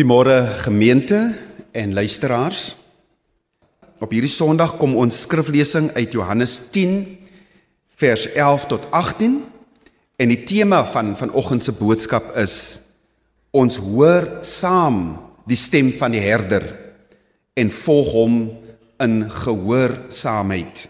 Goeiemôre 0.00 0.54
gemeente 0.54 1.34
en 1.72 1.92
luisteraars. 1.92 2.72
Op 4.00 4.14
hierdie 4.16 4.32
Sondag 4.32 4.78
kom 4.80 4.94
ons 4.96 5.18
skriflesing 5.26 5.90
uit 5.92 6.16
Johannes 6.16 6.54
10 6.72 6.94
vers 8.00 8.24
11 8.32 8.64
tot 8.72 8.86
18 8.96 9.36
en 10.16 10.32
die 10.32 10.40
tema 10.48 10.80
van 10.88 11.12
vanoggend 11.20 11.68
se 11.68 11.76
boodskap 11.76 12.32
is 12.40 12.80
ons 13.52 13.76
hoor 13.90 14.38
saam 14.40 15.18
die 15.44 15.60
stem 15.60 15.92
van 16.00 16.16
die 16.16 16.24
herder 16.24 16.64
en 17.60 17.76
volg 17.82 18.16
hom 18.16 18.42
in 19.04 19.20
gehoorsaamheid. 19.28 20.86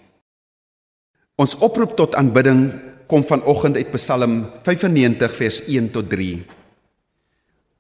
Ons 1.35 1.59
oproep 1.59 1.99
tot 1.99 2.15
aanbidding 2.15 2.69
kom 3.11 3.27
vanoggend 3.27 3.75
uit 3.75 3.91
Psalm 3.99 4.45
95 4.63 5.41
vers 5.43 5.65
1 5.67 5.97
tot 5.99 6.15
3. 6.15 6.45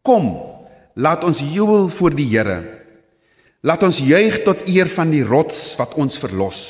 Kom 0.02 0.49
Laat 1.00 1.24
ons 1.24 1.40
jubel 1.40 1.88
voor 1.88 2.12
die 2.12 2.28
Here. 2.28 2.58
Laat 3.64 3.84
ons 3.86 4.00
juig 4.04 4.42
tot 4.44 4.66
eer 4.68 4.88
van 4.92 5.12
die 5.12 5.24
rots 5.24 5.72
wat 5.78 5.94
ons 6.00 6.18
verlos. 6.20 6.60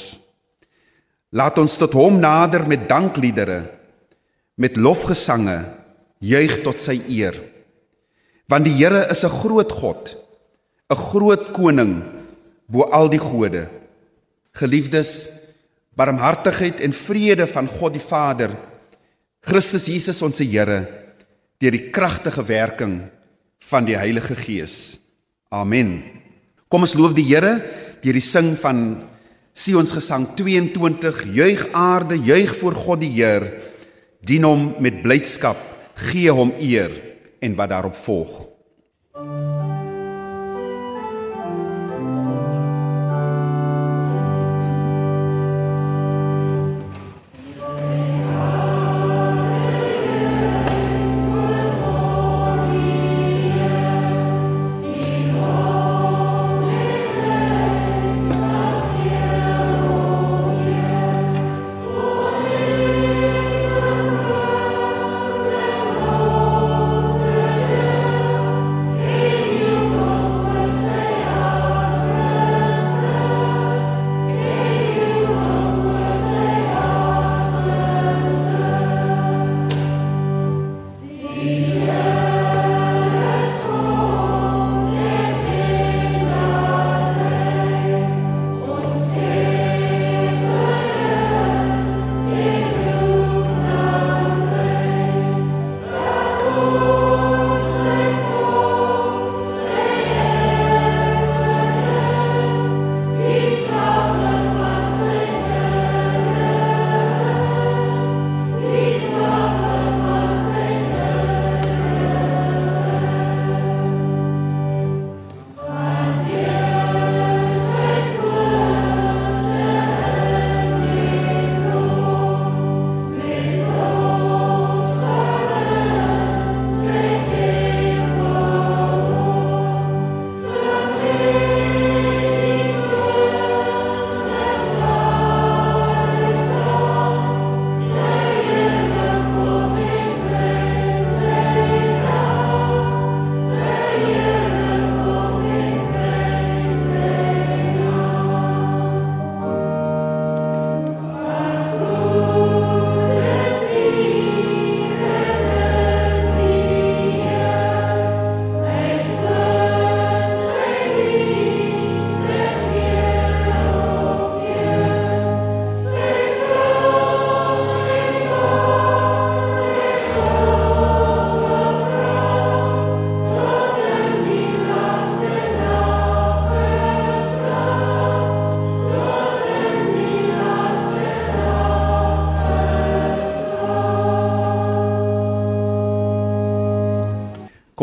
Laat 1.35 1.59
ons 1.63 1.77
tot 1.79 1.95
hom 1.99 2.19
nader 2.23 2.67
met 2.67 2.89
dankliedere, 2.91 3.61
met 4.59 4.79
lofgesange, 4.79 5.59
juig 6.23 6.61
tot 6.63 6.79
sy 6.79 6.99
eer. 7.11 7.39
Want 8.51 8.67
die 8.67 8.75
Here 8.79 9.07
is 9.11 9.25
'n 9.25 9.35
groot 9.43 9.73
God, 9.73 10.17
'n 10.91 10.97
groot 10.97 11.53
koning 11.53 12.03
bo 12.69 12.83
al 12.83 13.09
die 13.09 13.23
gode. 13.23 13.69
Geliefdes, 14.55 15.31
barmhartigheid 15.97 16.81
en 16.81 16.93
vrede 16.93 17.47
van 17.47 17.67
God 17.67 17.93
die 17.93 18.03
Vader, 18.03 18.51
Christus 19.43 19.87
Jesus 19.87 20.23
ons 20.23 20.39
Here, 20.39 20.87
deur 21.59 21.71
die 21.71 21.91
kragtige 21.91 22.43
werking 22.43 23.11
van 23.69 23.85
die 23.85 23.97
Heilige 23.97 24.35
Gees. 24.35 25.01
Amen. 25.51 26.03
Kom 26.71 26.87
ons 26.87 26.95
loof 26.95 27.15
die 27.17 27.27
Here 27.27 27.59
deur 28.01 28.17
die 28.17 28.25
sing 28.25 28.55
van 28.59 29.03
Sion's 29.53 29.93
Gesang 29.93 30.29
22. 30.39 31.25
Juig 31.35 31.67
aarde, 31.77 32.17
juig 32.17 32.55
voor 32.57 32.75
God 32.75 33.03
die 33.05 33.13
Heer. 33.19 33.51
Dien 34.25 34.47
hom 34.47 34.71
met 34.81 35.03
blydskap, 35.03 35.61
gee 36.11 36.33
hom 36.33 36.55
eer 36.61 36.95
en 37.41 37.57
wat 37.59 37.73
daarop 37.73 37.97
volg. 37.97 38.47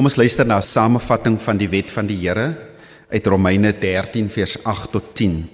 Ons 0.08 0.16
luister 0.16 0.48
na 0.48 0.58
'n 0.58 0.64
samevatting 0.64 1.36
van 1.42 1.58
die 1.58 1.68
wet 1.68 1.92
van 1.92 2.08
die 2.08 2.16
Here 2.16 2.56
uit 3.12 3.28
Romeine 3.28 3.74
13 3.78 4.30
vers 4.30 4.56
8 4.64 4.92
tot 4.92 5.04
10. 5.16 5.50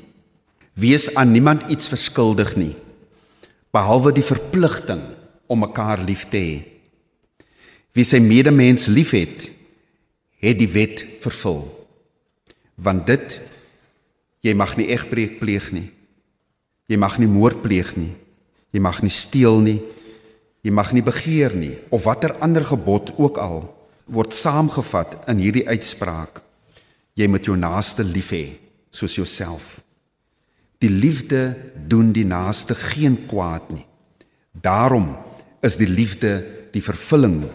Wees 0.74 1.16
aan 1.16 1.32
niemand 1.32 1.66
iets 1.74 1.88
verskuldig 1.88 2.56
nie 2.56 2.76
behalwe 3.72 4.12
die 4.14 4.22
verpligting 4.22 5.02
om 5.48 5.60
mekaar 5.60 6.04
lief 6.06 6.30
te 6.30 6.38
hê. 6.38 6.64
Wie 7.94 8.06
sy 8.06 8.20
medemens 8.20 8.86
liefhet, 8.86 9.50
het 10.38 10.58
die 10.60 10.70
wet 10.70 11.06
vervul. 11.20 11.88
Want 12.76 13.08
dit 13.08 13.42
jy 14.42 14.54
mag 14.54 14.78
nie 14.78 14.92
egbreek 14.94 15.40
pleeg 15.40 15.72
nie. 15.72 15.90
Jy 16.86 16.98
mag 16.98 17.18
nie 17.18 17.28
moord 17.28 17.62
pleeg 17.62 17.96
nie. 17.98 18.14
Jy 18.70 18.80
mag 18.80 19.02
nie 19.02 19.10
steel 19.10 19.60
nie. 19.60 19.82
Jy 20.62 20.72
mag 20.72 20.94
nie 20.94 21.02
begeer 21.02 21.56
nie 21.56 21.80
of 21.90 22.04
watter 22.04 22.38
ander 22.38 22.64
gebod 22.66 23.18
ook 23.18 23.38
al 23.38 23.83
word 24.06 24.34
saamgevat 24.36 25.24
in 25.32 25.42
hierdie 25.44 25.68
uitspraak: 25.68 26.42
Jy 27.16 27.28
moet 27.30 27.46
jou 27.46 27.58
naaste 27.58 28.04
lief 28.04 28.32
hê 28.34 28.46
soos 28.94 29.16
jouself. 29.18 29.82
Die 30.84 30.92
liefde 30.92 31.56
doen 31.88 32.12
die 32.14 32.26
naaste 32.28 32.76
geen 32.76 33.24
kwaad 33.28 33.70
nie. 33.72 33.86
Daarom 34.52 35.14
is 35.64 35.78
die 35.80 35.88
liefde 35.88 36.44
die 36.74 36.84
vervulling 36.84 37.46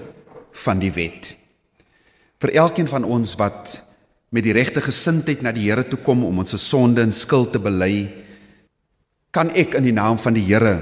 van 0.64 0.80
die 0.80 0.92
wet. 0.94 1.34
Vir 2.40 2.54
elkeen 2.54 2.88
van 2.88 3.04
ons 3.04 3.34
wat 3.38 3.82
met 4.34 4.44
die 4.44 4.54
regte 4.56 4.80
gesindheid 4.84 5.42
na 5.42 5.52
die 5.52 5.66
Here 5.68 5.84
toe 5.88 6.00
kom 6.04 6.24
om 6.24 6.40
ons 6.40 6.56
sonde 6.62 7.02
en 7.04 7.12
skuld 7.12 7.52
te 7.52 7.60
bely, 7.62 8.08
kan 9.32 9.50
ek 9.56 9.76
in 9.78 9.86
die 9.88 9.96
naam 9.96 10.18
van 10.20 10.36
die 10.36 10.46
Here 10.46 10.78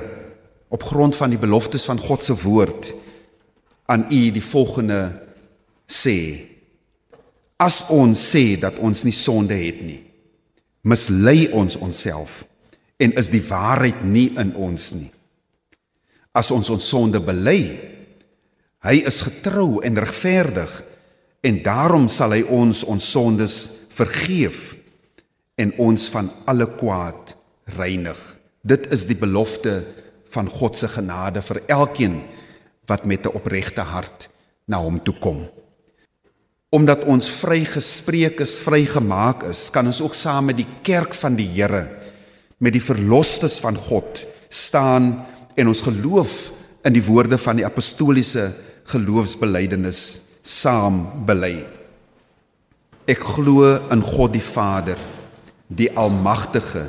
op 0.71 0.83
grond 0.83 1.17
van 1.17 1.31
die 1.31 1.41
beloftes 1.41 1.87
van 1.87 2.01
God 2.03 2.25
se 2.25 2.35
woord 2.43 2.93
aan 3.87 4.07
u 4.11 4.21
die 4.35 4.43
volgende 4.43 5.26
sê 5.87 6.19
as 7.59 7.85
ons 7.91 8.19
sê 8.19 8.57
dat 8.61 8.79
ons 8.79 9.05
nie 9.05 9.15
sonde 9.17 9.57
het 9.57 9.81
nie 9.83 10.03
mislei 10.83 11.49
ons 11.53 11.79
onsself 11.83 12.45
en 13.01 13.13
is 13.19 13.31
die 13.33 13.43
waarheid 13.43 14.05
nie 14.05 14.29
in 14.39 14.55
ons 14.55 14.93
nie 14.99 15.13
as 16.37 16.51
ons 16.51 16.71
ons 16.71 16.91
sonde 16.95 17.21
bely 17.21 17.61
hy 18.87 19.01
is 19.09 19.23
getrou 19.25 19.81
en 19.87 20.05
regverdig 20.05 20.83
En 21.47 21.61
daarom 21.63 22.09
sal 22.11 22.35
hy 22.35 22.43
ons 22.51 22.83
ons 22.91 23.11
sondes 23.13 23.57
vergeef 23.95 24.75
en 25.61 25.73
ons 25.81 26.09
van 26.13 26.31
alle 26.51 26.67
kwaad 26.75 27.37
reinig. 27.77 28.19
Dit 28.67 28.89
is 28.95 29.07
die 29.07 29.19
belofte 29.19 29.79
van 30.35 30.51
God 30.51 30.77
se 30.77 30.91
genade 30.91 31.45
vir 31.47 31.63
elkeen 31.71 32.19
wat 32.91 33.07
met 33.07 33.27
'n 33.27 33.37
opregte 33.39 33.81
hart 33.81 34.29
na 34.67 34.83
hom 34.83 34.99
toe 35.03 35.15
kom. 35.21 35.47
Omdat 36.77 37.07
ons 37.09 37.29
vrygespreek 37.41 38.43
is, 38.45 38.59
vrygemaak 38.61 39.47
is, 39.49 39.67
kan 39.73 39.87
ons 39.89 40.03
ook 40.05 40.17
saam 40.17 40.51
met 40.51 40.61
die 40.61 40.69
kerk 40.85 41.17
van 41.17 41.39
die 41.39 41.49
Here 41.57 41.87
met 42.59 42.73
die 42.73 42.83
verlosstes 42.83 43.59
van 43.61 43.77
God 43.77 44.23
staan 44.49 45.11
en 45.57 45.69
ons 45.69 45.83
geloof 45.85 46.37
in 46.89 46.95
die 46.97 47.05
woorde 47.05 47.39
van 47.41 47.59
die 47.59 47.67
apostoliese 47.67 48.49
geloofsbelijdenis 48.89 50.23
saam 50.47 51.03
bely. 51.29 51.67
Ek 53.07 53.21
glo 53.35 53.75
in 53.93 54.03
God 54.03 54.33
die 54.35 54.45
Vader, 54.45 54.99
die 55.69 55.91
almagtige, 55.99 56.87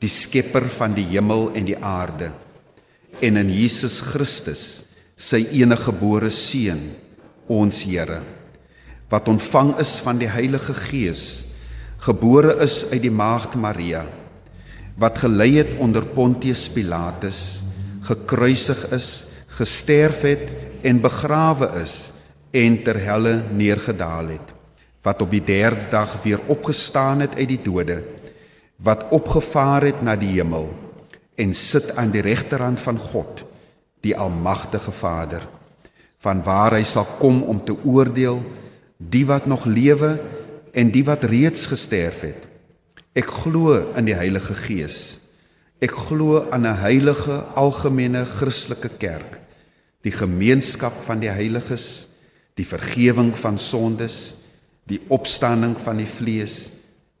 die 0.00 0.10
skepper 0.10 0.66
van 0.72 0.96
die 0.96 1.06
hemel 1.12 1.50
en 1.56 1.68
die 1.68 1.78
aarde 1.78 2.32
en 3.24 3.38
in 3.40 3.48
Jesus 3.48 4.02
Christus, 4.04 4.84
sy 5.16 5.38
enige 5.56 5.86
gebore 5.86 6.28
seun, 6.28 6.82
ons 7.48 7.78
Here, 7.88 8.18
wat 9.08 9.28
ontvang 9.28 9.76
is 9.82 9.98
van 10.02 10.18
die 10.18 10.30
Heilige 10.30 10.74
Gees, 10.74 11.44
gebore 12.02 12.56
is 12.64 12.84
uit 12.90 13.02
die 13.04 13.12
maagd 13.14 13.54
Maria, 13.58 14.04
wat 14.98 15.20
gelei 15.22 15.56
het 15.58 15.76
onder 15.82 16.06
Pontius 16.06 16.66
Pilatus, 16.72 17.62
gekruisig 18.06 18.82
is, 18.96 19.26
gesterf 19.58 20.22
het 20.26 20.50
en 20.86 21.00
begrawe 21.04 21.70
is 21.80 22.10
en 22.56 22.78
ter 22.84 22.98
helle 23.04 23.40
neergedaal 23.52 24.34
het, 24.34 24.52
wat 25.06 25.22
op 25.22 25.30
die 25.30 25.44
derde 25.44 25.88
dag 25.90 26.18
weer 26.24 26.42
opgestaan 26.52 27.22
het 27.24 27.36
uit 27.38 27.48
die 27.54 27.62
dode, 27.62 28.02
wat 28.76 29.06
opgevaar 29.14 29.86
het 29.88 30.02
na 30.04 30.16
die 30.18 30.34
hemel 30.34 30.68
en 31.36 31.52
sit 31.54 31.94
aan 31.96 32.10
die 32.12 32.24
regterhand 32.24 32.80
van 32.80 32.98
God, 32.98 33.44
die 34.04 34.16
almagtige 34.16 34.92
Vader, 34.92 35.44
van 36.24 36.42
waar 36.44 36.76
hy 36.76 36.84
sal 36.84 37.06
kom 37.20 37.42
om 37.48 37.60
te 37.64 37.76
oordeel 37.84 38.40
die 38.96 39.26
wat 39.26 39.46
nog 39.46 39.64
lewe 39.64 40.20
en 40.72 40.90
die 40.92 41.04
wat 41.04 41.24
reeds 41.24 41.66
gesterf 41.66 42.20
het. 42.20 42.48
Ek 43.16 43.28
glo 43.44 43.78
in 43.96 44.08
die 44.08 44.16
Heilige 44.16 44.54
Gees. 44.54 45.18
Ek 45.80 45.92
glo 45.92 46.48
aan 46.50 46.66
'n 46.66 46.80
heilige 46.80 47.44
algemene 47.54 48.24
Christelike 48.24 48.88
kerk, 48.88 49.40
die 50.02 50.12
gemeenskap 50.12 50.92
van 51.04 51.20
die 51.20 51.30
heiliges, 51.30 52.08
die 52.54 52.64
vergifnis 52.66 53.38
van 53.38 53.58
sondes, 53.58 54.34
die 54.84 55.00
opstanding 55.08 55.76
van 55.78 55.96
die 55.96 56.08
vlees 56.08 56.70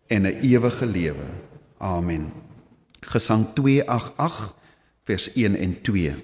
en 0.08 0.22
'n 0.22 0.40
ewige 0.40 0.86
lewe. 0.86 1.28
Amen. 1.78 2.32
Gesang 3.00 3.52
288 3.54 4.54
vers 5.04 5.30
1 5.34 5.56
en 5.56 5.82
2. 5.82 6.14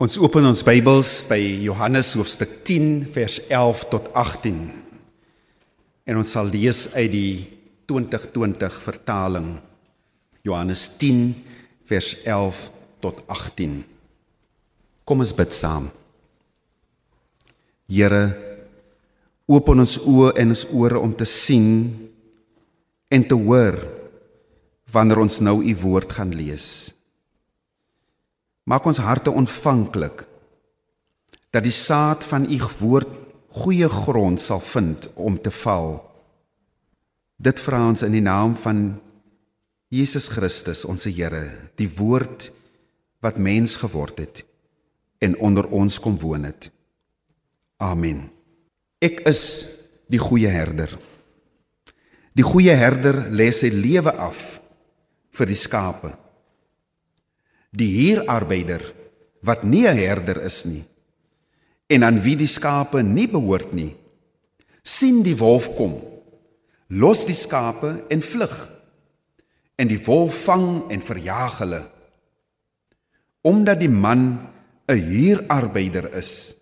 Ons 0.00 0.14
open 0.16 0.46
ons 0.48 0.62
Bybels 0.64 1.08
by 1.28 1.36
Johannes 1.60 2.14
hoofstuk 2.16 2.62
10 2.64 3.02
vers 3.12 3.34
11 3.52 3.80
tot 3.92 4.06
18. 4.16 4.60
En 6.08 6.16
ons 6.16 6.30
sal 6.32 6.46
lees 6.48 6.86
uit 6.94 7.10
die 7.12 7.32
2020 7.84 8.78
vertaling. 8.80 9.50
Johannes 10.40 10.86
10 10.96 11.18
vers 11.84 12.14
11 12.24 12.62
tot 13.04 13.20
18. 13.28 13.74
Kom 15.04 15.20
ons 15.20 15.34
bid 15.36 15.52
saam. 15.52 15.90
Here, 17.92 18.22
open 19.52 19.84
ons 19.84 19.98
oë 20.00 20.30
en 20.40 20.54
ons 20.56 20.64
ore 20.80 21.02
om 21.04 21.12
te 21.12 21.28
sien 21.28 21.68
en 23.12 23.28
te 23.28 23.36
hoor 23.36 23.76
wanneer 24.96 25.20
ons 25.26 25.42
nou 25.44 25.58
u 25.60 25.76
woord 25.84 26.16
gaan 26.16 26.32
lees. 26.32 26.96
Maak 28.70 28.86
ons 28.86 29.02
harte 29.02 29.32
ontvanklik 29.34 30.22
dat 31.50 31.64
die 31.66 31.74
saad 31.74 32.22
van 32.30 32.46
u 32.46 32.58
woord 32.78 33.16
goeie 33.62 33.88
grond 33.90 34.38
sal 34.38 34.60
vind 34.62 35.08
om 35.18 35.40
te 35.42 35.50
val. 35.50 35.96
Dit 37.34 37.58
vra 37.58 37.80
ons 37.88 38.04
in 38.06 38.14
die 38.14 38.22
naam 38.22 38.54
van 38.54 39.00
Jesus 39.90 40.28
Christus, 40.30 40.84
ons 40.86 41.08
Here, 41.10 41.42
die 41.74 41.90
woord 41.98 42.52
wat 43.24 43.40
mens 43.42 43.74
geword 43.82 44.22
het 44.22 44.44
en 45.18 45.34
onder 45.42 45.66
ons 45.74 45.98
kom 46.00 46.14
woon 46.22 46.46
het. 46.46 46.70
Amen. 47.82 48.28
Ek 49.02 49.24
is 49.26 49.42
die 50.06 50.20
goeie 50.22 50.48
herder. 50.48 50.94
Die 52.38 52.46
goeie 52.46 52.76
herder 52.78 53.26
lê 53.34 53.50
sy 53.52 53.72
lewe 53.74 54.14
af 54.14 54.60
vir 55.34 55.50
die 55.50 55.58
skape. 55.58 56.14
Die 57.70 57.90
huurarbeider 57.94 58.82
wat 59.42 59.62
nie 59.62 59.86
'n 59.86 59.96
herder 59.96 60.42
is 60.42 60.64
nie 60.64 60.84
en 61.90 62.04
aan 62.06 62.20
wie 62.22 62.36
die 62.38 62.50
skape 62.50 63.02
nie 63.02 63.26
behoort 63.30 63.72
nie, 63.74 63.90
sien 64.86 65.24
die 65.26 65.36
wolf 65.38 65.72
kom, 65.74 65.96
los 66.94 67.24
die 67.26 67.36
skape 67.36 67.96
en 68.14 68.22
vlug. 68.22 68.54
En 69.80 69.88
die 69.88 69.98
wolf 70.04 70.36
vang 70.44 70.90
en 70.92 71.02
verjaag 71.02 71.58
hulle. 71.62 71.80
Omdat 73.42 73.80
die 73.80 73.90
man 73.90 74.46
'n 74.86 75.02
huurarbeider 75.10 76.12
is 76.14 76.54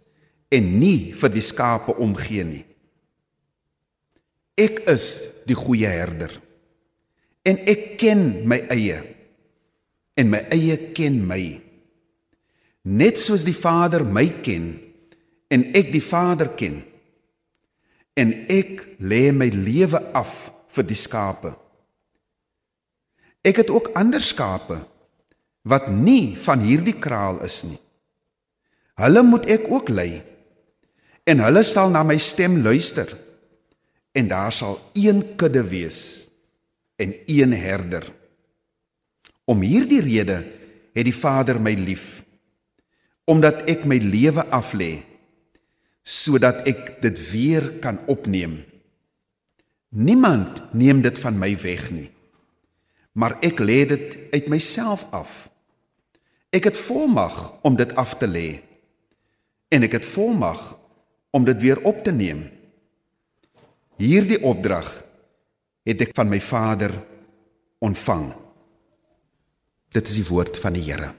en 0.48 0.78
nie 0.78 1.12
vir 1.12 1.28
die 1.28 1.42
skape 1.42 1.96
omgee 1.96 2.44
nie. 2.44 2.64
Ek 4.56 4.80
is 4.88 5.28
die 5.46 5.54
goeie 5.54 5.86
herder. 5.86 6.30
En 7.42 7.58
ek 7.58 7.98
ken 7.98 8.48
my 8.48 8.58
eie 8.70 9.02
en 10.18 10.30
my 10.32 10.42
eie 10.54 10.76
ken 10.96 11.20
my. 11.26 11.42
Net 12.88 13.20
soos 13.20 13.44
die 13.46 13.56
Vader 13.56 14.02
my 14.04 14.26
ken 14.42 14.72
en 15.52 15.64
ek 15.76 15.92
die 15.94 16.04
Vader 16.04 16.50
ken. 16.58 16.80
En 18.18 18.34
ek 18.50 18.98
lê 18.98 19.28
my 19.30 19.48
lewe 19.54 20.00
af 20.16 20.48
vir 20.75 20.87
die 20.88 20.98
skape. 20.98 21.54
Ek 23.46 23.62
het 23.62 23.70
ook 23.70 23.92
ander 23.98 24.22
skape 24.25 24.80
wat 25.68 25.87
nie 25.92 26.34
van 26.40 26.64
hierdie 26.64 26.96
kraal 26.98 27.38
is 27.46 27.62
nie. 27.68 27.78
Hulle 28.98 29.22
moet 29.22 29.46
ek 29.46 29.68
ook 29.70 29.92
lei 29.94 30.18
en 31.28 31.44
hulle 31.44 31.62
sal 31.62 31.92
na 31.92 32.02
my 32.02 32.16
stem 32.18 32.58
luister 32.64 33.10
en 34.16 34.30
daar 34.30 34.54
sal 34.54 34.80
een 34.98 35.22
kudde 35.38 35.62
wees 35.70 36.00
en 36.98 37.14
een 37.30 37.52
herder. 37.54 38.08
Om 39.49 39.64
hierdie 39.64 40.02
rede 40.05 40.43
het 40.93 41.07
die 41.09 41.17
Vader 41.17 41.61
my 41.61 41.75
lief 41.75 42.23
omdat 43.28 43.67
ek 43.69 43.85
my 43.85 43.99
lewe 44.00 44.40
aflê 44.57 45.02
sodat 46.09 46.64
ek 46.71 46.95
dit 47.05 47.19
weer 47.28 47.67
kan 47.85 47.99
opneem. 48.09 48.62
Niemand 49.93 50.62
neem 50.73 51.02
dit 51.05 51.19
van 51.21 51.37
my 51.37 51.50
weg 51.61 51.90
nie. 51.93 52.09
Maar 53.12 53.37
ek 53.45 53.61
lê 53.61 53.83
dit 53.90 54.17
uit 54.33 54.49
myself 54.49 55.05
af. 55.12 55.50
Ek 56.49 56.64
het 56.71 56.81
volmag 56.81 57.61
om 57.61 57.76
dit 57.76 57.93
af 58.00 58.17
te 58.17 58.28
lê. 58.28 58.62
En 59.69 59.85
ek 59.85 59.99
het 59.99 60.09
volmag 60.09 60.62
om 61.37 61.45
dit 61.45 61.61
weer 61.61 61.85
op 61.85 62.00
te 62.05 62.12
neem. 62.12 62.47
Hierdie 64.00 64.40
opdrag 64.40 64.88
het 65.85 66.09
ek 66.09 66.17
van 66.17 66.33
my 66.33 66.40
Vader 66.40 66.95
ontvang. 67.85 68.33
Dit 69.95 70.09
is 70.11 70.18
die 70.21 70.26
woord 70.28 70.59
van 70.61 70.76
die 70.76 70.85
Here. 70.85 71.12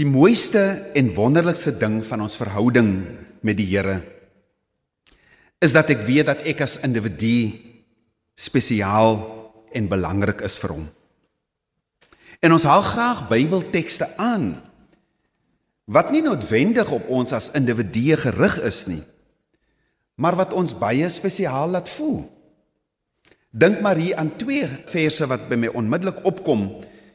Die 0.00 0.08
mooiste 0.08 0.62
en 0.96 1.12
wonderlikste 1.14 1.74
ding 1.78 2.00
van 2.06 2.24
ons 2.24 2.38
verhouding 2.40 2.94
met 3.46 3.58
die 3.60 3.68
Here 3.70 4.00
is 5.60 5.74
dat 5.76 5.90
ek 5.92 6.06
weet 6.06 6.24
dat 6.30 6.46
ek 6.48 6.62
as 6.64 6.78
individu 6.86 7.52
spesiaal 8.40 9.18
en 9.76 9.90
belangrik 9.92 10.40
is 10.46 10.56
vir 10.62 10.72
hom. 10.72 10.86
En 12.40 12.56
ons 12.56 12.64
haal 12.64 12.84
graag 12.86 13.26
Bybeltekste 13.28 14.08
aan 14.16 14.54
wat 15.90 16.12
nie 16.14 16.22
noodwendig 16.24 16.88
op 16.94 17.10
ons 17.12 17.34
as 17.36 17.50
individue 17.58 18.16
gerig 18.16 18.56
is 18.64 18.84
nie, 18.88 19.02
maar 20.16 20.38
wat 20.38 20.54
ons 20.56 20.72
baie 20.78 21.08
spesiaal 21.12 21.74
laat 21.74 21.90
voel. 21.92 22.22
Dink 23.50 23.82
maar 23.82 23.98
hier 23.98 24.16
aan 24.16 24.30
twee 24.38 24.64
verse 24.88 25.26
wat 25.28 25.48
by 25.50 25.58
my 25.58 25.72
onmiddellik 25.74 26.22
opkom. 26.24 26.68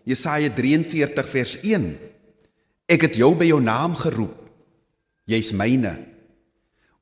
Jesaja 0.05 0.51
43 0.53 1.29
vers 1.33 1.55
1. 1.65 1.85
Ek 2.85 3.07
het 3.07 3.17
jou 3.17 3.31
by 3.37 3.47
jou 3.49 3.61
naam 3.63 3.95
geroep. 3.97 4.37
Jy's 5.25 5.49
myne. 5.57 5.95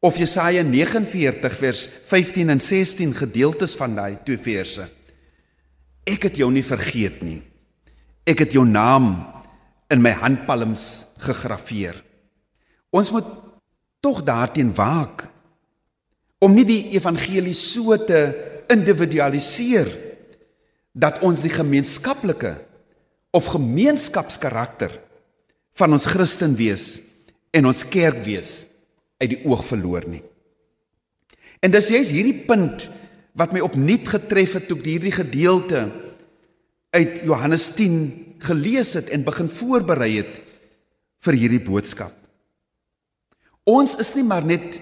Of 0.03 0.17
Jesaja 0.19 0.63
49 0.63 1.57
vers 1.59 1.85
15 2.07 2.51
en 2.55 2.63
16 2.63 3.15
gedeeltes 3.15 3.75
van 3.79 3.95
daai 3.95 4.15
twee 4.23 4.39
verse. 4.39 4.87
Ek 6.07 6.29
het 6.29 6.39
jou 6.39 6.49
nie 6.51 6.63
vergeet 6.63 7.21
nie. 7.23 7.41
Ek 8.27 8.45
het 8.45 8.55
jou 8.55 8.63
naam 8.67 9.13
in 9.91 10.03
my 10.03 10.15
handpalms 10.15 11.15
gegraveer. 11.23 11.99
Ons 12.95 13.11
moet 13.11 13.27
tog 14.03 14.23
daarteen 14.23 14.71
waak 14.75 15.27
om 16.43 16.51
nie 16.55 16.65
die 16.67 16.81
evangelie 16.95 17.55
so 17.55 17.95
te 17.99 18.19
individualiseer 18.71 19.91
dat 20.91 21.23
ons 21.23 21.43
die 21.43 21.51
gemeenskaplike 21.51 22.53
of 23.33 23.49
gemeenskapskarakter 23.49 24.93
van 25.79 25.95
ons 25.95 26.05
Christen 26.05 26.53
wees 26.57 26.99
en 27.53 27.69
ons 27.69 27.85
kerk 27.89 28.21
wees 28.25 28.51
uit 29.21 29.31
die 29.33 29.41
oog 29.49 29.63
verloor 29.65 30.05
nie. 30.09 30.21
En 31.63 31.73
dis 31.73 31.89
juist 31.95 32.13
hierdie 32.13 32.43
punt 32.45 32.87
wat 33.39 33.53
my 33.55 33.63
opnuut 33.65 34.05
getref 34.11 34.57
het 34.59 34.67
toe 34.69 34.77
ek 34.77 34.89
hierdie 34.91 35.15
gedeelte 35.15 35.87
uit 36.93 37.23
Johannes 37.25 37.71
10 37.73 37.95
gelees 38.43 38.93
het 38.99 39.09
en 39.09 39.25
begin 39.25 39.49
voorberei 39.49 40.11
het 40.19 40.37
vir 41.23 41.39
hierdie 41.39 41.63
boodskap. 41.63 42.13
Ons 43.63 43.95
is 44.01 44.11
nie 44.17 44.25
maar 44.27 44.45
net 44.45 44.77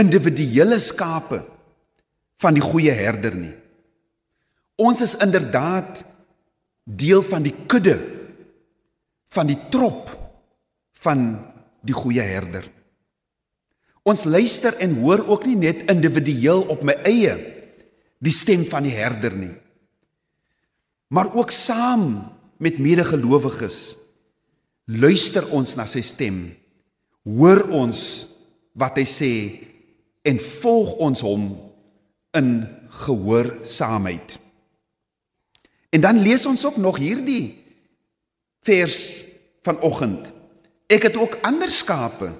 individuele 0.00 0.80
skape 0.82 1.44
van 2.40 2.56
die 2.56 2.64
goeie 2.64 2.92
herder 2.96 3.36
nie. 3.38 3.54
Ons 4.80 5.04
is 5.04 5.16
inderdaad 5.22 6.02
deel 6.96 7.22
van 7.22 7.44
die 7.44 7.54
kudde 7.66 7.98
van 9.30 9.46
die 9.46 9.58
trop 9.70 10.10
van 11.00 11.22
die 11.86 11.94
goeie 11.96 12.24
herder. 12.24 12.66
Ons 14.02 14.24
luister 14.24 14.74
en 14.82 14.96
hoor 15.02 15.22
ook 15.28 15.46
nie 15.46 15.58
net 15.60 15.86
individueel 15.92 16.64
op 16.72 16.82
my 16.86 16.96
eie 17.06 17.36
die 18.20 18.34
stem 18.34 18.66
van 18.68 18.84
die 18.84 18.94
herder 18.96 19.36
nie. 19.36 19.54
Maar 21.14 21.32
ook 21.36 21.52
saam 21.54 22.20
met 22.60 22.78
medegelowiges 22.82 23.96
luister 24.90 25.46
ons 25.54 25.76
na 25.78 25.86
sy 25.88 26.02
stem. 26.04 26.42
Hoor 27.24 27.64
ons 27.76 28.02
wat 28.78 28.98
hy 28.98 29.06
sê 29.08 29.32
en 30.26 30.40
volg 30.60 30.96
ons 31.02 31.22
hom 31.24 31.46
in 32.36 32.50
gehoorsaamheid. 33.04 34.36
En 35.90 36.00
dan 36.00 36.22
lees 36.22 36.46
ons 36.46 36.64
ook 36.66 36.76
nog 36.76 37.00
hierdie 37.02 37.58
vers 38.62 39.24
vanoggend. 39.66 40.30
Ek 40.90 41.08
het 41.08 41.16
ook 41.18 41.38
ander 41.46 41.70
skape 41.70 42.30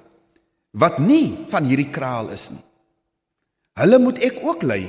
wat 0.70 0.98
nie 1.02 1.34
van 1.50 1.66
hierdie 1.66 1.90
kraal 1.90 2.30
is 2.34 2.48
nie. 2.54 2.62
Hulle 3.80 3.98
moet 4.02 4.20
ek 4.22 4.38
ook 4.44 4.62
lei. 4.66 4.84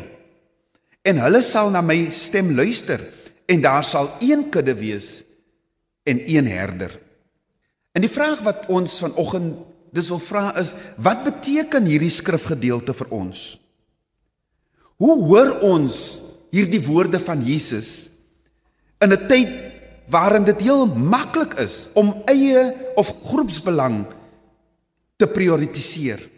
En 1.01 1.21
hulle 1.23 1.41
sal 1.45 1.71
na 1.73 1.81
my 1.81 2.11
stem 2.13 2.51
luister 2.53 3.01
en 3.49 3.63
daar 3.63 3.85
sal 3.87 4.11
een 4.21 4.49
kudde 4.53 4.75
wees 4.77 5.23
en 6.05 6.21
een 6.29 6.47
herder. 6.47 6.93
En 7.91 8.05
die 8.05 8.11
vraag 8.11 8.43
wat 8.45 8.67
ons 8.71 8.99
vanoggend 9.01 9.57
dis 9.91 10.07
wil 10.13 10.21
vra 10.23 10.51
is 10.59 10.75
wat 11.01 11.25
beteken 11.25 11.89
hierdie 11.89 12.13
skrifgedeelte 12.13 12.93
vir 12.95 13.09
ons? 13.11 13.41
Hoe 15.01 15.17
hoor 15.25 15.57
ons 15.65 15.97
hierdie 16.53 16.81
woorde 16.85 17.19
van 17.19 17.41
Jesus 17.43 18.10
in 19.01 19.13
'n 19.13 19.27
tyd 19.27 19.51
waarin 20.07 20.43
dit 20.43 20.61
heel 20.61 20.85
maklik 20.85 21.53
is 21.59 21.89
om 21.93 22.21
eie 22.25 22.73
of 22.95 23.13
groepsbelang 23.23 24.05
te 25.17 25.27
prioritiseer? 25.27 26.29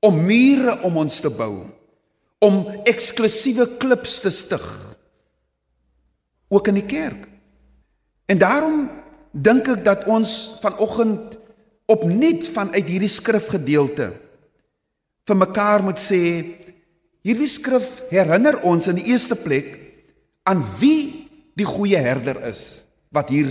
Om 0.00 0.24
mure 0.24 0.82
om 0.82 0.96
ons 0.96 1.20
te 1.20 1.30
bou, 1.30 1.64
om 2.38 2.66
eksklusiewe 2.84 3.76
klubs 3.76 4.20
te 4.20 4.30
stig 4.30 4.96
ook 6.48 6.68
in 6.68 6.74
die 6.74 6.86
kerk. 6.86 7.28
En 8.26 8.38
daarom 8.38 8.90
dink 9.32 9.68
ek 9.68 9.84
dat 9.84 10.06
ons 10.10 10.58
vanoggend 10.62 11.38
opnuut 11.90 12.48
vanuit 12.48 12.86
hierdie 12.86 13.10
skrifgedeelte 13.10 14.10
vir 15.26 15.38
mekaar 15.38 15.84
moet 15.86 16.00
sê 16.00 16.22
hierdie 17.26 17.50
skrif 17.50 18.00
herinner 18.10 18.58
ons 18.66 18.88
in 18.90 18.98
die 18.98 19.10
eerste 19.12 19.36
plek 19.38 19.76
aan 20.48 20.62
wie 20.80 21.19
die 21.58 21.66
goeie 21.66 21.98
herder 22.00 22.40
is 22.48 22.86
wat 23.14 23.32
hier 23.32 23.50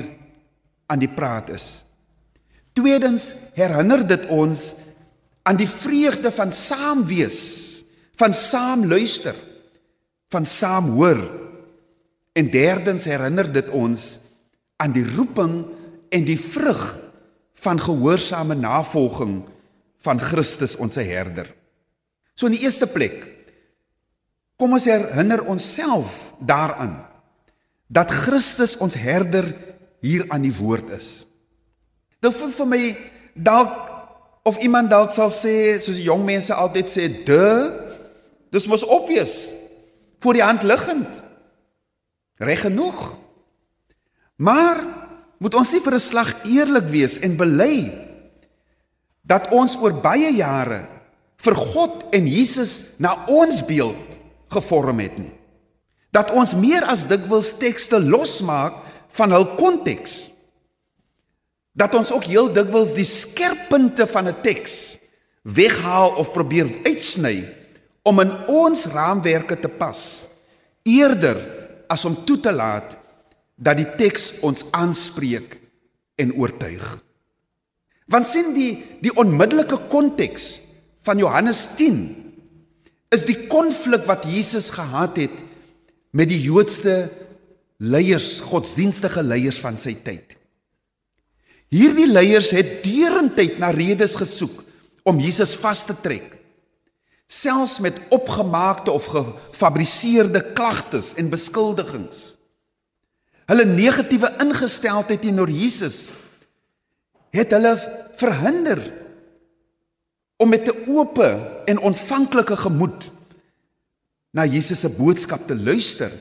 aan 0.89 1.01
die 1.01 1.11
praat 1.11 1.51
is. 1.53 1.83
Tweedens 2.77 3.33
herinner 3.57 4.05
dit 4.07 4.25
ons 4.31 4.73
aan 5.49 5.59
die 5.59 5.69
vreugde 5.69 6.31
van 6.31 6.51
saam 6.55 7.03
wees, 7.09 7.39
van 8.19 8.33
saam 8.35 8.85
luister, 8.87 9.35
van 10.29 10.45
saam 10.45 10.93
hoor. 10.95 11.21
En 12.37 12.49
derdens 12.51 13.07
herinner 13.09 13.49
dit 13.51 13.69
ons 13.75 14.19
aan 14.79 14.93
die 14.95 15.05
roeping 15.15 15.63
en 16.13 16.25
die 16.25 16.39
vrug 16.39 16.83
van 17.59 17.81
gehoorsame 17.81 18.55
navolging 18.55 19.41
van 20.05 20.21
Christus 20.21 20.77
ons 20.79 20.95
herder. 20.95 21.49
So 22.35 22.47
in 22.47 22.55
die 22.55 22.63
eerste 22.63 22.87
plek 22.87 23.25
kom 24.59 24.75
ons 24.75 24.87
herinner 24.87 25.43
onsself 25.51 26.31
daaraan 26.39 27.08
dat 27.89 28.13
Christus 28.13 28.77
ons 28.77 28.93
herder 28.93 29.49
hier 29.99 30.25
aan 30.29 30.45
die 30.45 30.53
woord 30.53 30.93
is. 30.95 31.25
Dit 32.21 32.35
voel 32.37 32.51
vir 32.53 32.69
my 32.69 32.83
dalk 33.33 33.75
of 34.47 34.59
iemand 34.63 34.91
dalk 34.91 35.11
sal 35.11 35.31
sê 35.33 35.79
soos 35.81 35.97
die 35.97 36.07
jong 36.07 36.23
mense 36.27 36.53
altyd 36.53 36.87
sê, 36.87 37.07
"De, 37.25 37.71
dis 38.51 38.67
mos 38.67 38.83
obvious." 38.83 39.51
Voor 40.19 40.33
die 40.33 40.43
hand 40.43 40.63
liggend. 40.63 41.23
Reg 42.37 42.61
genoeg. 42.61 43.17
Maar 44.35 44.83
moet 45.39 45.55
ons 45.55 45.71
nie 45.71 45.81
vir 45.81 45.93
'n 45.93 45.99
slag 45.99 46.33
eerlik 46.43 46.87
wees 46.91 47.19
en 47.19 47.37
bely 47.37 47.91
dat 49.21 49.51
ons 49.51 49.75
oor 49.75 49.93
baie 49.93 50.35
jare 50.35 50.87
vir 51.37 51.55
God 51.55 52.03
en 52.11 52.27
Jesus 52.27 52.83
na 52.97 53.25
ons 53.27 53.65
beeld 53.65 54.17
gevorm 54.47 54.99
het 54.99 55.17
nie. 55.17 55.38
Dat 56.11 56.31
ons 56.31 56.55
meer 56.57 56.85
as 56.89 57.05
dikwels 57.07 57.53
tekste 57.61 57.99
losmaak 58.01 58.79
van 59.17 59.33
hul 59.33 59.45
konteks. 59.59 60.29
Dat 61.77 61.93
ons 61.95 62.11
ook 62.11 62.25
heel 62.29 62.49
dikwels 62.53 62.95
die 62.97 63.07
skerppunte 63.07 64.07
van 64.07 64.27
'n 64.27 64.41
teks 64.41 64.97
weghaal 65.43 66.17
of 66.17 66.31
probeer 66.31 66.67
uitsny 66.83 67.45
om 68.03 68.19
in 68.19 68.31
ons 68.47 68.85
raamwerke 68.85 69.59
te 69.59 69.69
pas 69.69 70.27
eerder 70.83 71.37
as 71.87 72.05
om 72.05 72.15
toe 72.25 72.39
te 72.39 72.51
laat 72.51 72.97
dat 73.55 73.77
die 73.77 73.87
teks 73.99 74.39
ons 74.45 74.65
aanspreek 74.71 75.57
en 76.19 76.33
oortuig. 76.33 76.85
Want 78.09 78.27
sien 78.27 78.53
die 78.55 78.71
die 79.03 79.13
onmiddellike 79.13 79.77
konteks 79.91 80.61
van 81.05 81.17
Johannes 81.21 81.67
10 81.77 81.99
is 83.13 83.25
die 83.25 83.47
konflik 83.51 84.05
wat 84.09 84.27
Jesus 84.29 84.69
gehad 84.73 85.17
het 85.17 85.43
met 86.11 86.29
die 86.29 86.41
Joodse 86.41 87.09
leiers, 87.77 88.39
godsdienstige 88.43 89.23
leiers 89.23 89.59
van 89.61 89.77
sy 89.79 89.93
tyd. 90.03 90.35
Hierdie 91.69 92.07
leiers 92.09 92.49
het 92.55 92.79
deurentyd 92.83 93.59
na 93.61 93.69
redes 93.75 94.15
gesoek 94.17 94.63
om 95.07 95.21
Jesus 95.21 95.53
vas 95.61 95.83
te 95.85 95.95
trek. 96.01 96.33
Selfs 97.29 97.77
met 97.79 97.99
opgemaakte 98.09 98.91
of 98.91 99.05
gefabriseerde 99.13 100.41
klagtes 100.57 101.13
en 101.13 101.29
beskuldigings. 101.29 102.39
Hulle 103.49 103.65
negatiewe 103.69 104.31
ingesteldheid 104.41 105.21
teenoor 105.21 105.49
Jesus 105.49 106.07
het 107.33 107.53
hulle 107.53 107.75
verhinder 108.17 108.81
om 110.41 110.49
met 110.49 110.65
'n 110.65 110.89
oop 110.89 111.17
en 111.65 111.77
ontvanklike 111.79 112.55
gemoed 112.55 113.11
na 114.33 114.45
Jesus 114.45 114.83
se 114.83 114.89
boodskap 114.93 115.47
te 115.47 115.55
luister 115.57 116.11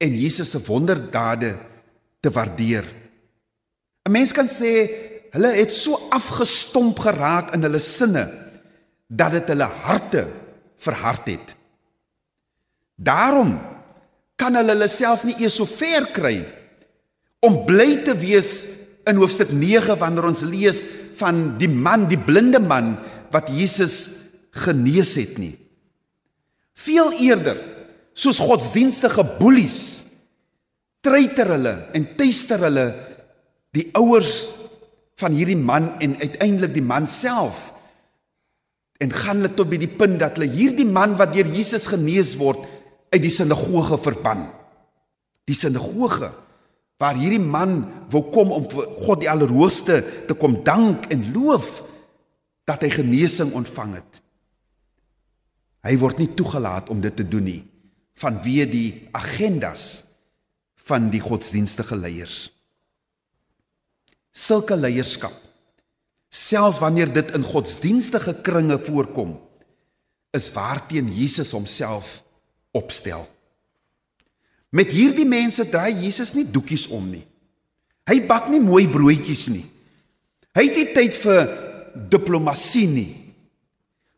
en 0.00 0.16
Jesus 0.16 0.50
se 0.54 0.60
wonderdade 0.66 1.54
te 2.20 2.30
waardeer. 2.30 2.84
'n 4.04 4.12
Mens 4.12 4.32
kan 4.32 4.48
sê 4.48 4.72
hulle 5.32 5.50
het 5.52 5.72
so 5.72 5.98
afgestomp 6.10 6.98
geraak 6.98 7.54
in 7.54 7.62
hulle 7.62 7.80
sinne 7.80 8.24
dat 9.08 9.32
dit 9.32 9.48
hulle 9.48 9.68
harte 9.84 10.28
verhard 10.76 11.26
het. 11.28 11.56
Daarom 12.96 13.58
kan 14.36 14.54
hulle 14.54 14.74
hulle 14.74 14.88
self 14.88 15.24
nie 15.24 15.36
eers 15.40 15.56
so 15.56 15.66
ver 15.66 16.06
kry 16.12 16.44
om 17.44 17.64
bly 17.66 18.04
te 18.04 18.14
wees 18.16 18.66
in 19.08 19.16
hoofstuk 19.20 19.52
9 19.52 19.98
wanneer 20.00 20.28
ons 20.30 20.44
lees 20.48 20.84
van 21.18 21.58
die 21.58 21.68
man, 21.68 22.08
die 22.08 22.18
blinde 22.18 22.60
man 22.60 22.96
wat 23.34 23.50
Jesus 23.52 24.24
genees 24.50 25.14
het 25.20 25.38
nie. 25.38 25.54
Veel 26.74 27.12
eerder 27.22 27.60
soos 28.14 28.38
godsdienstige 28.42 29.24
boelies 29.38 30.04
treiter 31.04 31.54
hulle 31.54 31.74
en 31.94 32.06
tester 32.18 32.62
hulle 32.66 32.86
die 33.74 33.88
ouers 33.98 34.32
van 35.20 35.34
hierdie 35.36 35.58
man 35.58 35.92
en 36.02 36.16
uiteindelik 36.20 36.74
die 36.74 36.84
man 36.84 37.06
self 37.10 37.68
en 39.02 39.12
gaan 39.12 39.42
hulle 39.42 39.52
tot 39.54 39.70
by 39.70 39.78
die 39.82 39.90
punt 39.90 40.20
dat 40.22 40.38
hulle 40.38 40.50
hierdie 40.50 40.88
man 40.88 41.16
wat 41.18 41.34
deur 41.34 41.50
Jesus 41.50 41.88
genees 41.90 42.34
word 42.40 42.62
uit 43.14 43.22
die 43.22 43.32
sinagoge 43.32 43.98
verban. 44.02 44.46
Die 45.46 45.56
sinagoge 45.58 46.30
waar 47.02 47.18
hierdie 47.18 47.42
man 47.42 47.82
wou 48.12 48.24
kom 48.32 48.52
om 48.54 48.66
vir 48.70 48.86
God 49.04 49.22
die 49.22 49.30
Allerhoogste 49.30 50.00
te 50.28 50.36
kom 50.38 50.60
dank 50.66 51.10
en 51.12 51.26
loof 51.34 51.82
dat 52.68 52.86
hy 52.86 52.90
genesing 52.94 53.52
ontvang 53.58 53.98
het. 53.98 54.23
Hy 55.84 55.94
word 56.00 56.20
nie 56.20 56.30
toegelaat 56.36 56.90
om 56.92 57.00
dit 57.04 57.14
te 57.16 57.26
doen 57.28 57.44
nie 57.44 57.62
vanweë 58.14 58.66
die 58.70 58.88
agendas 59.16 60.04
van 60.86 61.08
die 61.10 61.22
godsdienstige 61.22 61.96
leiers. 61.98 62.36
Sulke 64.34 64.76
leierskap 64.78 65.34
selfs 66.34 66.80
wanneer 66.82 67.12
dit 67.14 67.28
in 67.36 67.46
godsdienstige 67.46 68.36
kringe 68.42 68.78
voorkom 68.82 69.36
is 70.34 70.48
waarteen 70.54 71.06
Jesus 71.14 71.52
homself 71.54 72.24
opstel. 72.74 73.22
Met 74.74 74.90
hierdie 74.90 75.26
mense 75.26 75.62
draai 75.70 75.92
Jesus 76.02 76.34
nie 76.34 76.46
doekies 76.50 76.88
om 76.90 77.06
nie. 77.06 77.22
Hy 78.10 78.18
bak 78.26 78.50
nie 78.50 78.58
mooi 78.60 78.88
broodjies 78.90 79.46
nie. 79.54 79.62
Hy 80.58 80.64
het 80.66 80.80
nie 80.80 80.88
tyd 80.96 81.18
vir 81.22 81.46
diplomatie 82.10 82.88
nie. 82.90 83.12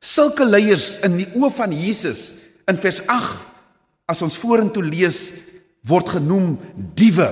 Sulke 0.02 0.44
leiers 0.46 0.94
in 1.06 1.18
die 1.20 1.28
oë 1.34 1.50
van 1.56 1.74
Jesus 1.74 2.36
in 2.68 2.78
vers 2.82 3.02
8 3.06 4.10
as 4.10 4.22
ons 4.22 4.38
vorentoe 4.38 4.84
lees 4.86 5.20
word 5.86 6.16
genoem 6.16 6.56
diewe 6.98 7.28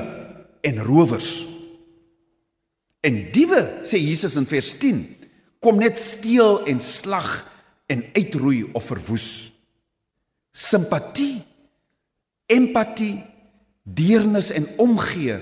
en 0.64 0.80
rowers. 0.86 1.42
En 3.04 3.18
diewe 3.34 3.60
sê 3.86 4.00
Jesus 4.00 4.38
in 4.40 4.48
vers 4.48 4.72
10 4.80 5.02
kom 5.64 5.80
net 5.80 6.00
steel 6.00 6.62
en 6.68 6.80
slag 6.80 7.28
en 7.92 8.04
uitroei 8.16 8.64
of 8.72 8.86
verwoes. 8.88 9.52
Simpatie, 10.54 11.42
empatie, 12.50 13.18
deernis 13.84 14.50
en 14.54 14.68
omgee 14.80 15.36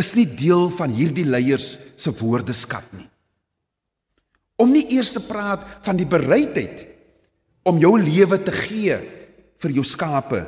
is 0.00 0.14
nie 0.16 0.26
deel 0.26 0.70
van 0.74 0.94
hierdie 0.94 1.26
leiers 1.28 1.74
se 2.00 2.12
woordeskat 2.18 2.86
nie. 2.96 3.08
Om 4.60 4.70
nie 4.74 4.86
eers 4.94 5.12
te 5.14 5.22
praat 5.24 5.64
van 5.86 5.98
die 5.98 6.08
bereidheid 6.08 6.84
om 7.66 7.80
jou 7.80 7.96
lewe 7.98 8.38
te 8.44 8.52
gee 8.54 8.98
vir 9.62 9.74
jou 9.74 9.84
skape 9.86 10.44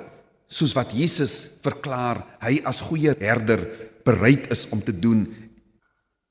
soos 0.47 0.75
wat 0.77 0.93
Jesus 0.95 1.59
verklaar 1.65 2.23
hy 2.45 2.61
as 2.69 2.85
goeie 2.87 3.17
herder 3.19 3.65
bereid 4.07 4.47
is 4.55 4.67
om 4.71 4.83
te 4.85 4.95
doen. 4.95 5.25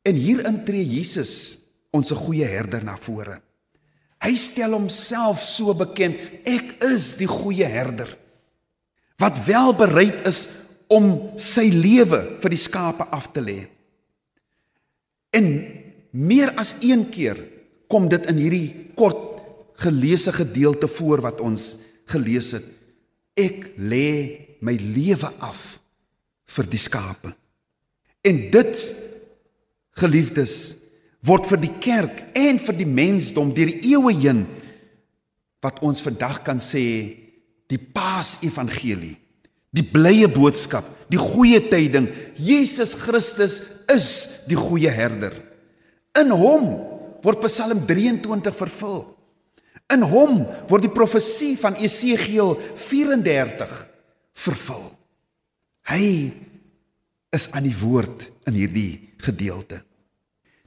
En 0.06 0.16
hierin 0.16 0.62
tree 0.68 0.86
Jesus 0.86 1.58
ons 1.96 2.14
goeie 2.16 2.48
herder 2.48 2.84
na 2.86 2.96
vore. 3.00 3.40
Hy 4.24 4.34
stel 4.40 4.76
homself 4.78 5.42
so 5.44 5.74
bekend, 5.78 6.18
ek 6.48 6.78
is 6.88 7.14
die 7.20 7.30
goeie 7.30 7.68
herder 7.68 8.14
wat 9.22 9.38
wel 9.48 9.72
bereid 9.80 10.26
is 10.28 10.42
om 10.92 11.06
sy 11.40 11.70
lewe 11.72 12.20
vir 12.44 12.52
die 12.52 12.60
skape 12.60 13.06
af 13.16 13.30
te 13.32 13.40
lê. 13.44 13.62
En 15.32 15.48
meer 16.12 16.52
as 16.60 16.74
een 16.84 17.06
keer 17.12 17.40
kom 17.91 18.08
dit 18.12 18.26
in 18.32 18.39
hierdie 18.41 18.69
kort 18.98 19.41
geleesde 19.82 20.34
gedeelte 20.36 20.88
voor 20.88 21.24
wat 21.26 21.41
ons 21.43 21.76
gelees 22.12 22.52
het. 22.56 22.65
Ek 23.36 23.74
lê 23.78 24.56
my 24.63 24.76
lewe 24.80 25.30
af 25.43 25.78
vir 26.56 26.69
die 26.71 26.80
skape. 26.80 27.34
En 28.26 28.39
dit 28.54 28.86
geliefdes 30.00 30.76
word 31.26 31.48
vir 31.50 31.62
die 31.62 31.74
kerk 31.82 32.24
en 32.38 32.60
vir 32.62 32.78
die 32.78 32.89
mensdom 32.89 33.52
deur 33.56 33.71
die 33.71 33.91
eeue 33.93 34.13
heen 34.15 34.45
wat 35.65 35.82
ons 35.86 36.04
vandag 36.06 36.43
kan 36.45 36.62
sê 36.62 36.86
die 37.71 37.82
Paasevangelie, 37.82 39.15
die 39.74 39.86
blye 39.86 40.28
boodskap, 40.30 40.86
die 41.10 41.19
goeie 41.19 41.58
tyding, 41.71 42.12
Jesus 42.38 42.93
Christus 43.02 43.60
is 43.91 44.10
die 44.50 44.58
goeie 44.60 44.91
herder. 44.93 45.34
In 46.15 46.30
hom 46.38 46.67
word 47.26 47.42
Psalm 47.48 47.82
23 47.90 48.54
vervul. 48.54 49.02
In 49.94 50.06
hom 50.06 50.44
word 50.70 50.88
die 50.88 50.94
profesie 50.94 51.54
van 51.60 51.78
Esegiel 51.78 52.56
34 52.78 53.74
vervul. 54.46 54.86
Hy 55.90 56.08
is 57.36 57.50
aan 57.54 57.68
die 57.68 57.76
woord 57.78 58.30
in 58.50 58.58
hierdie 58.58 58.94
gedeelte. 59.22 59.82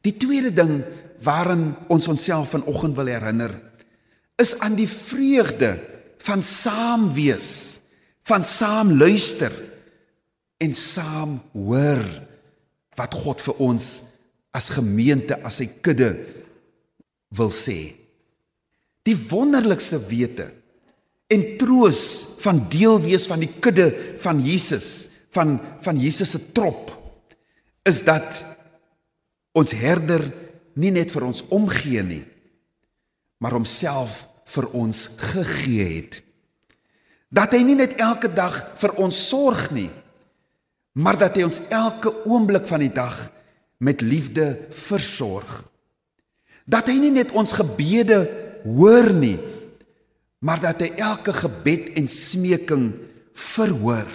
Die 0.06 0.14
tweede 0.14 0.52
ding 0.54 0.80
waaraan 1.26 1.72
ons 1.90 2.06
onsself 2.10 2.54
vanoggend 2.54 2.94
wil 2.98 3.10
herinner, 3.10 3.54
is 4.38 4.54
aan 4.62 4.76
die 4.78 4.86
vreugde 4.86 5.72
van 6.22 6.44
saam 6.46 7.08
wees, 7.16 7.80
van 8.28 8.44
saam 8.46 8.92
luister 8.98 9.54
en 10.62 10.74
saam 10.78 11.38
hoor 11.54 12.04
wat 12.98 13.14
God 13.14 13.42
vir 13.42 13.62
ons 13.62 13.88
as 14.54 14.70
gemeente, 14.74 15.36
as 15.46 15.60
sy 15.60 15.68
kudde 15.82 16.12
wil 17.36 17.50
sê. 17.52 17.94
Die 19.04 19.16
wonderlikste 19.28 20.00
wete 20.08 20.52
en 21.28 21.44
troos 21.60 22.00
van 22.40 22.62
deel 22.72 23.00
wees 23.04 23.26
van 23.28 23.42
die 23.44 23.50
kudde 23.60 23.90
van 24.22 24.40
Jesus 24.44 25.08
van 25.36 25.58
van 25.84 25.98
Jesus 26.00 26.30
se 26.30 26.40
trop 26.52 26.94
is 27.88 28.00
dat 28.04 28.40
ons 29.56 29.72
herder 29.76 30.24
nie 30.78 30.90
net 30.94 31.12
vir 31.12 31.26
ons 31.26 31.44
omgee 31.54 32.02
nie, 32.06 32.24
maar 33.42 33.56
homself 33.56 34.22
vir 34.48 34.68
ons 34.76 35.04
gegee 35.32 35.86
het. 35.88 36.20
Dat 37.28 37.52
hy 37.56 37.62
nie 37.66 37.76
net 37.78 37.98
elke 38.00 38.30
dag 38.32 38.56
vir 38.80 38.94
ons 39.02 39.16
sorg 39.28 39.68
nie, 39.76 39.88
maar 40.98 41.18
dat 41.20 41.36
hy 41.36 41.46
ons 41.48 41.60
elke 41.74 42.12
oomblik 42.28 42.68
van 42.68 42.84
die 42.84 42.92
dag 42.94 43.16
met 43.84 44.04
liefde 44.04 44.68
versorg. 44.74 45.64
Dat 46.68 46.90
hy 46.90 46.98
nie 47.00 47.14
net 47.14 47.32
ons 47.32 47.56
gebede 47.56 48.20
hoor 48.66 49.08
nie, 49.16 49.38
maar 50.44 50.60
dat 50.62 50.82
hy 50.84 50.92
elke 51.00 51.32
gebed 51.34 51.94
en 51.98 52.10
smeking 52.12 52.90
verhoor. 53.32 54.08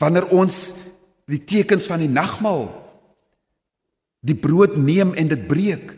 Wanneer 0.00 0.30
ons 0.34 0.72
die 1.30 1.40
tekens 1.44 1.86
van 1.90 2.02
die 2.02 2.10
nagmaal 2.10 2.66
die 4.24 4.36
brood 4.36 4.78
neem 4.80 5.12
en 5.20 5.28
dit 5.28 5.42
breek, 5.48 5.92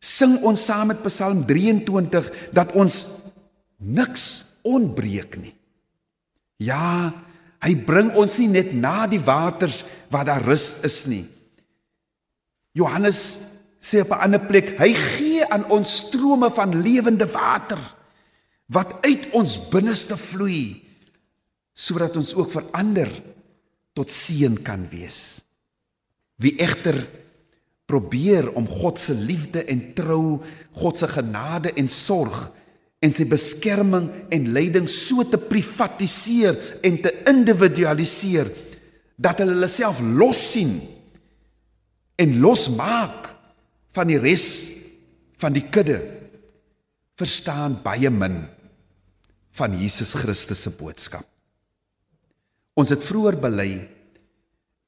sing 0.00 0.38
ons 0.48 0.62
saam 0.64 0.88
met 0.90 1.02
Psalm 1.04 1.42
23 1.44 2.30
dat 2.56 2.72
ons 2.80 3.02
niks 3.76 4.46
onbreek 4.64 5.36
nie. 5.40 5.52
Ja, 6.60 7.12
hy 7.60 7.74
bring 7.84 8.12
ons 8.16 8.38
nie 8.40 8.48
net 8.52 8.72
na 8.72 9.04
die 9.08 9.20
waters 9.20 9.82
waar 10.12 10.24
daar 10.28 10.44
rus 10.44 10.80
is 10.88 11.02
nie. 11.08 11.26
Johannes 12.76 13.49
sê 13.80 14.02
op 14.04 14.12
'n 14.12 14.22
ander 14.24 14.40
plek, 14.46 14.78
hy 14.78 14.92
gee 14.94 15.44
aan 15.48 15.64
ons 15.70 15.96
strome 15.96 16.50
van 16.50 16.82
lewende 16.82 17.26
water 17.26 17.80
wat 18.68 19.00
uit 19.04 19.30
ons 19.32 19.68
binneste 19.68 20.16
vloei 20.16 20.84
sodat 21.74 22.16
ons 22.16 22.34
ook 22.34 22.50
verander 22.50 23.08
tot 23.92 24.10
seën 24.10 24.62
kan 24.62 24.84
wees. 24.90 25.40
Wie 26.36 26.54
egter 26.60 27.08
probeer 27.90 28.52
om 28.54 28.68
God 28.68 28.98
se 28.98 29.14
liefde 29.14 29.64
en 29.64 29.94
trou, 29.94 30.40
God 30.72 30.98
se 30.98 31.08
genade 31.08 31.72
en 31.72 31.88
sorg 31.88 32.52
en 33.00 33.14
sy 33.16 33.24
beskerming 33.24 34.10
en 34.30 34.52
leiding 34.52 34.86
so 34.88 35.24
te 35.24 35.40
privatiseer 35.40 36.58
en 36.84 37.00
te 37.02 37.12
individualiseer 37.30 38.52
dat 39.20 39.40
hulle 39.40 39.56
hulle 39.56 39.70
self 39.72 40.00
los 40.04 40.40
sien 40.52 40.76
en 42.20 42.36
losmaak 42.44 43.30
van 43.96 44.10
die 44.10 44.18
res 44.20 44.46
van 45.40 45.54
die 45.56 45.64
kudde 45.72 45.98
verstaan 47.20 47.78
baie 47.84 48.10
min 48.12 48.42
van 49.56 49.74
Jesus 49.76 50.14
Christus 50.18 50.64
se 50.66 50.72
boodskap. 50.76 51.24
Ons 52.78 52.92
het 52.94 53.04
vroeër 53.04 53.36
bely 53.40 53.70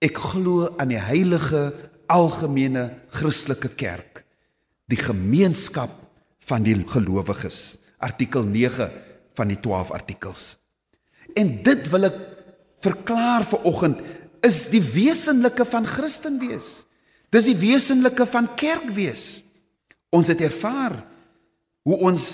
ek 0.02 0.18
glo 0.32 0.70
aan 0.80 0.92
die 0.92 1.00
heilige 1.00 1.70
algemene 2.12 2.88
Christelike 3.14 3.72
kerk, 3.78 4.22
die 4.90 4.98
gemeenskap 5.00 5.92
van 6.48 6.64
die 6.66 6.76
gelowiges, 6.76 7.78
artikel 8.02 8.44
9 8.48 8.90
van 9.38 9.52
die 9.52 9.58
12 9.62 9.92
artikels. 9.94 10.44
En 11.38 11.54
dit 11.64 11.88
wil 11.92 12.10
ek 12.10 12.18
verklaar 12.82 13.46
vir 13.48 13.68
oggend 13.68 14.02
is 14.44 14.64
die 14.72 14.82
wesenlike 14.82 15.64
van 15.70 15.86
Christen 15.86 16.40
wees. 16.42 16.82
Dis 17.32 17.48
die 17.48 17.56
wesenlike 17.56 18.26
van 18.28 18.50
kerk 18.60 18.90
wees. 18.92 19.40
Ons 20.12 20.28
het 20.28 20.42
ervaar 20.44 20.98
hoe 21.88 21.96
ons 22.04 22.26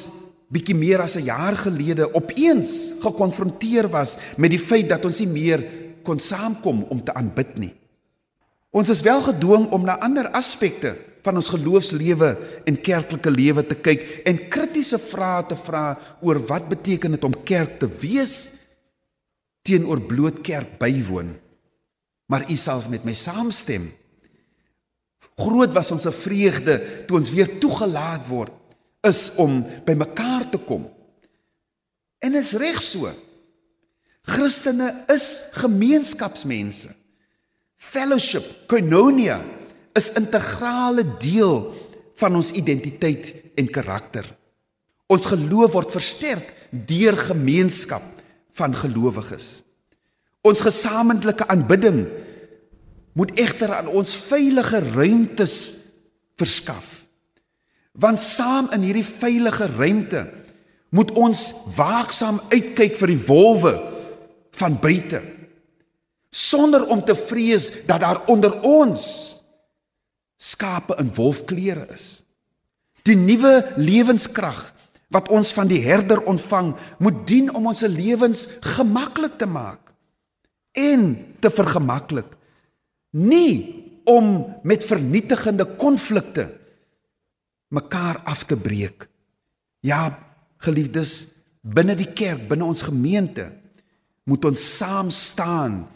bietjie 0.50 0.74
meer 0.74 1.00
as 1.04 1.16
'n 1.16 1.28
jaar 1.28 1.56
gelede 1.56 2.08
opeens 2.14 2.92
gekonfronteer 3.00 3.88
was 3.88 4.16
met 4.37 4.50
die 4.50 4.58
feit 4.58 4.88
dat 4.88 5.04
ons 5.04 5.20
nie 5.20 5.28
meer 5.28 5.61
kon 6.02 6.18
saamkom 6.18 6.82
om 6.88 7.04
te 7.04 7.14
aanbid 7.14 7.58
nie. 7.58 7.74
Ons 8.70 8.88
is 8.88 9.00
wel 9.00 9.22
gedwing 9.22 9.70
om 9.72 9.84
na 9.84 9.98
ander 10.00 10.28
aspekte 10.30 10.96
van 11.22 11.37
ons 11.37 11.48
geloofslewe 11.48 12.37
en 12.64 12.80
kerklike 12.80 13.30
lewe 13.30 13.66
te 13.66 13.74
kyk 13.74 14.22
en 14.24 14.48
kritiese 14.48 14.98
vrae 14.98 15.46
te 15.46 15.56
vra 15.56 15.98
oor 16.20 16.38
wat 16.46 16.68
beteken 16.68 17.11
dit 17.11 17.24
om 17.24 17.42
kerk 17.44 17.78
te 17.78 17.88
wees 18.00 18.50
teenoor 19.62 20.00
bloot 20.00 20.40
kerk 20.40 20.78
bywoon. 20.78 21.37
Maar 22.26 22.50
u 22.50 22.56
sal 22.56 22.82
met 22.90 23.04
my 23.04 23.12
saamstem. 23.12 23.92
Groot 25.38 25.72
was 25.72 25.90
ons 25.94 26.09
vreugde 26.24 26.79
toe 27.07 27.18
ons 27.20 27.31
weer 27.31 27.59
toegelaat 27.62 28.27
word 28.29 28.55
is 29.07 29.29
om 29.38 29.61
by 29.87 29.94
mekaar 29.98 30.48
te 30.51 30.59
kom. 30.59 30.88
En 32.18 32.35
is 32.35 32.57
reg 32.59 32.81
so. 32.83 33.12
Christene 34.29 34.90
is 35.12 35.29
gemeenskapsmense. 35.57 36.90
Fellowship, 37.79 38.44
koinonia 38.68 39.38
is 39.96 40.11
integrale 40.18 41.05
deel 41.22 41.70
van 42.18 42.35
ons 42.40 42.51
identiteit 42.59 43.31
en 43.59 43.70
karakter. 43.70 44.27
Ons 45.09 45.29
geloof 45.31 45.77
word 45.77 45.94
versterk 45.94 46.51
deur 46.70 47.16
gemeenskap 47.31 48.05
van 48.59 48.74
gelowiges. 48.77 49.62
Ons 50.46 50.64
gesamentlike 50.66 51.46
aanbidding 51.48 52.03
moet 53.18 53.35
egter 53.35 53.74
aan 53.74 53.90
ons 53.90 54.14
veilige 54.28 54.78
ruimtes 54.94 55.57
verskaf. 56.38 57.09
Want 57.98 58.22
saam 58.22 58.70
in 58.76 58.85
hierdie 58.87 59.07
veilige 59.07 59.66
ruimte 59.74 60.22
moet 60.94 61.11
ons 61.18 61.48
waaksaam 61.76 62.38
uitkyk 62.52 62.94
vir 63.00 63.12
die 63.12 63.24
wolwe 63.26 63.74
van 64.59 64.78
buite 64.81 65.20
sonder 66.31 66.85
om 66.92 67.00
te 67.04 67.16
vrees 67.16 67.70
dat 67.88 68.02
daar 68.04 68.22
onder 68.28 68.61
ons 68.61 69.02
skape 70.37 70.94
in 71.00 71.11
wolfklere 71.16 71.87
is. 71.94 72.20
Die 73.09 73.16
nuwe 73.16 73.72
lewenskrag 73.81 74.61
wat 75.09 75.31
ons 75.33 75.54
van 75.57 75.70
die 75.70 75.81
herder 75.81 76.20
ontvang, 76.28 76.74
moet 77.00 77.22
dien 77.26 77.48
om 77.57 77.70
ons 77.70 77.81
lewens 77.88 78.44
gemaklik 78.76 79.38
te 79.40 79.48
maak 79.48 79.81
en 80.76 81.14
te 81.40 81.50
vergemaklik. 81.50 82.38
Nie 83.16 83.85
om 84.09 84.47
met 84.64 84.85
vernietigende 84.85 85.64
konflikte 85.77 86.49
mekaar 87.68 88.23
af 88.25 88.44
te 88.49 88.57
breek. 88.57 89.09
Ja, 89.85 90.18
geliefdes, 90.64 91.29
binne 91.61 91.94
die 91.99 92.09
kerk, 92.16 92.49
binne 92.49 92.66
ons 92.68 92.83
gemeente 92.87 93.51
moet 94.29 94.44
ons 94.44 94.64
saam 94.77 95.12
staan 95.14 95.87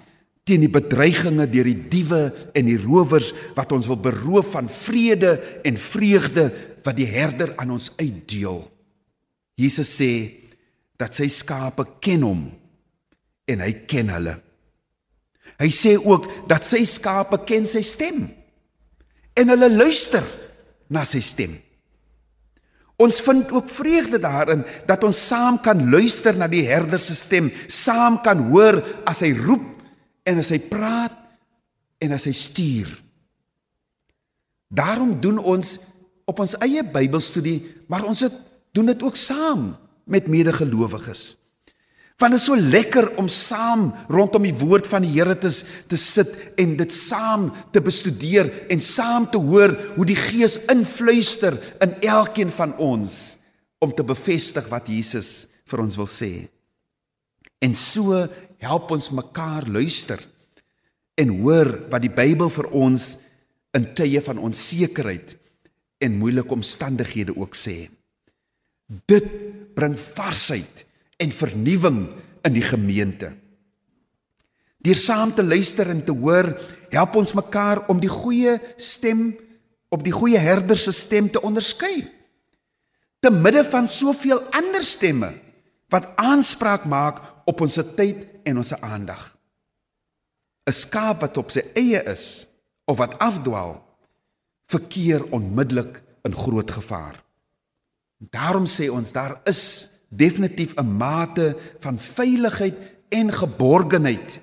teen 0.49 0.65
die 0.65 0.73
bedreigings 0.73 1.51
deur 1.53 1.69
die 1.69 1.89
diewe 1.93 2.23
en 2.57 2.67
die 2.67 2.79
rowers 2.81 3.31
wat 3.57 3.73
ons 3.77 3.87
wil 3.91 4.01
beroof 4.03 4.55
van 4.57 4.71
vrede 4.73 5.37
en 5.67 5.79
vreugde 5.79 6.49
wat 6.83 6.97
die 6.99 7.07
herder 7.07 7.53
aan 7.63 7.77
ons 7.77 7.93
uitdeel. 8.01 8.65
Jesus 9.61 9.93
sê 10.01 10.13
dat 10.99 11.15
sy 11.15 11.29
skape 11.31 11.87
ken 12.03 12.25
hom 12.27 12.43
en 13.47 13.63
hy 13.63 13.73
ken 13.87 14.11
hulle. 14.11 14.35
Hy 15.63 15.71
sê 15.71 15.95
ook 16.01 16.27
dat 16.51 16.67
sy 16.67 16.83
skape 16.89 17.39
ken 17.47 17.69
sy 17.71 17.85
stem 17.87 18.25
en 19.39 19.53
hulle 19.55 19.69
luister 19.71 20.25
na 20.93 21.07
sy 21.09 21.23
stem. 21.25 21.55
Ons 23.03 23.21
vind 23.25 23.51
ook 23.55 23.71
vreugde 23.71 24.19
daarin 24.23 24.65
dat 24.87 25.05
ons 25.07 25.19
saam 25.31 25.59
kan 25.63 25.79
luister 25.91 26.37
na 26.39 26.47
die 26.51 26.65
herder 26.67 27.01
se 27.03 27.17
stem, 27.19 27.51
saam 27.67 28.21
kan 28.23 28.45
hoor 28.51 28.83
as 29.09 29.23
hy 29.25 29.33
roep 29.39 29.65
en 30.29 30.43
as 30.43 30.53
hy 30.55 30.61
praat 30.71 31.17
en 32.03 32.15
as 32.15 32.27
hy 32.29 32.35
stuur. 32.37 32.91
Daarom 34.73 35.17
doen 35.21 35.39
ons 35.39 35.77
op 36.29 36.43
ons 36.45 36.55
eie 36.65 36.85
Bybelstudie, 36.85 37.59
maar 37.91 38.07
ons 38.09 38.23
het 38.25 38.35
doen 38.73 38.89
dit 38.93 39.03
ook 39.05 39.19
saam 39.19 39.73
met 40.09 40.31
medegelowiges. 40.31 41.35
Want 42.23 42.37
dit 42.37 42.39
is 42.39 42.47
so 42.47 42.55
lekker 42.55 43.09
om 43.19 43.27
saam 43.27 43.89
rondom 44.07 44.45
die 44.47 44.55
woord 44.55 44.87
van 44.87 45.03
die 45.03 45.11
Here 45.17 45.35
te 45.35 45.51
te 45.91 45.99
sit 45.99 46.31
en 46.61 46.77
dit 46.79 46.93
saam 46.95 47.49
te 47.75 47.83
bestudeer 47.83 48.47
en 48.71 48.79
saam 48.79 49.27
te 49.27 49.41
hoor 49.43 49.75
hoe 49.97 50.07
die 50.07 50.19
Gees 50.19 50.61
influister 50.71 51.59
in 51.83 51.97
elkeen 52.07 52.53
van 52.55 52.77
ons 52.79 53.17
om 53.83 53.91
te 53.91 54.07
bevestig 54.07 54.69
wat 54.71 54.87
Jesus 54.87 55.49
vir 55.67 55.83
ons 55.83 55.99
wil 55.99 56.07
sê. 56.07 56.31
En 57.59 57.75
so 57.75 58.23
help 58.63 58.95
ons 58.95 59.11
mekaar 59.19 59.67
luister 59.67 60.23
en 61.19 61.35
hoor 61.43 61.73
wat 61.91 62.07
die 62.07 62.15
Bybel 62.23 62.55
vir 62.55 62.71
ons 62.71 63.17
in 63.75 63.91
tye 63.99 64.23
van 64.23 64.39
onsekerheid 64.39 65.35
en 66.07 66.23
moeilike 66.23 66.55
omstandighede 66.55 67.35
ook 67.35 67.59
sê. 67.59 67.91
Dit 69.11 69.27
bring 69.75 69.99
varsheid 69.99 70.87
en 71.23 71.31
vernuwing 71.31 72.01
in 72.43 72.57
die 72.57 72.65
gemeente. 72.67 73.31
Deur 74.83 74.99
saam 74.99 75.31
te 75.35 75.45
luister 75.47 75.93
en 75.93 76.03
te 76.05 76.15
hoor, 76.15 76.51
help 76.91 77.17
ons 77.21 77.37
mekaar 77.39 77.85
om 77.93 78.01
die 78.03 78.11
goeie 78.11 78.59
stem 78.77 79.31
op 79.93 80.03
die 80.03 80.15
goeie 80.15 80.41
herder 80.41 80.79
se 80.81 80.93
stem 80.97 81.29
te 81.31 81.41
onderskei. 81.45 82.07
Te 83.23 83.31
midde 83.31 83.63
van 83.69 83.87
soveel 83.87 84.41
ander 84.57 84.83
stemme 84.85 85.35
wat 85.93 86.09
aanspraak 86.17 86.87
maak 86.89 87.21
op 87.47 87.61
ons 87.61 87.77
tyd 87.97 88.25
en 88.49 88.63
ons 88.63 88.73
aandag. 88.81 89.37
'n 90.67 90.73
skaap 90.73 91.21
wat 91.21 91.37
op 91.37 91.51
sy 91.51 91.63
eie 91.75 92.01
is 92.07 92.47
of 92.87 92.97
wat 92.99 93.19
afdwaal, 93.19 93.83
verkeer 94.67 95.25
onmiddellik 95.31 96.03
in 96.25 96.35
groot 96.35 96.71
gevaar. 96.71 97.23
Daarom 98.19 98.67
sê 98.67 98.89
ons 98.89 99.13
daar 99.13 99.41
is 99.45 99.92
definitief 100.13 100.75
'n 100.77 100.97
mate 100.97 101.57
van 101.81 101.99
veiligheid 101.99 102.77
en 103.09 103.33
geborgenheid 103.33 104.41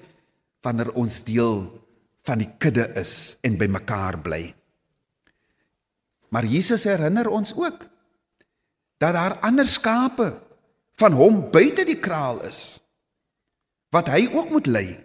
wanneer 0.61 0.93
ons 0.93 1.23
deel 1.23 1.85
van 2.21 2.37
die 2.37 2.49
kudde 2.57 2.91
is 2.99 3.37
en 3.41 3.57
by 3.57 3.65
mekaar 3.65 4.19
bly. 4.19 4.53
Maar 6.29 6.45
Jesus 6.45 6.83
herinner 6.83 7.29
ons 7.29 7.53
ook 7.55 7.87
dat 8.97 9.13
daar 9.13 9.39
ander 9.39 9.67
skape 9.67 10.41
van 10.99 11.11
hom 11.11 11.51
buite 11.51 11.85
die 11.85 11.99
kraal 11.99 12.43
is 12.43 12.79
wat 13.89 14.07
hy 14.07 14.29
ook 14.33 14.49
moet 14.49 14.67
lei. 14.69 14.99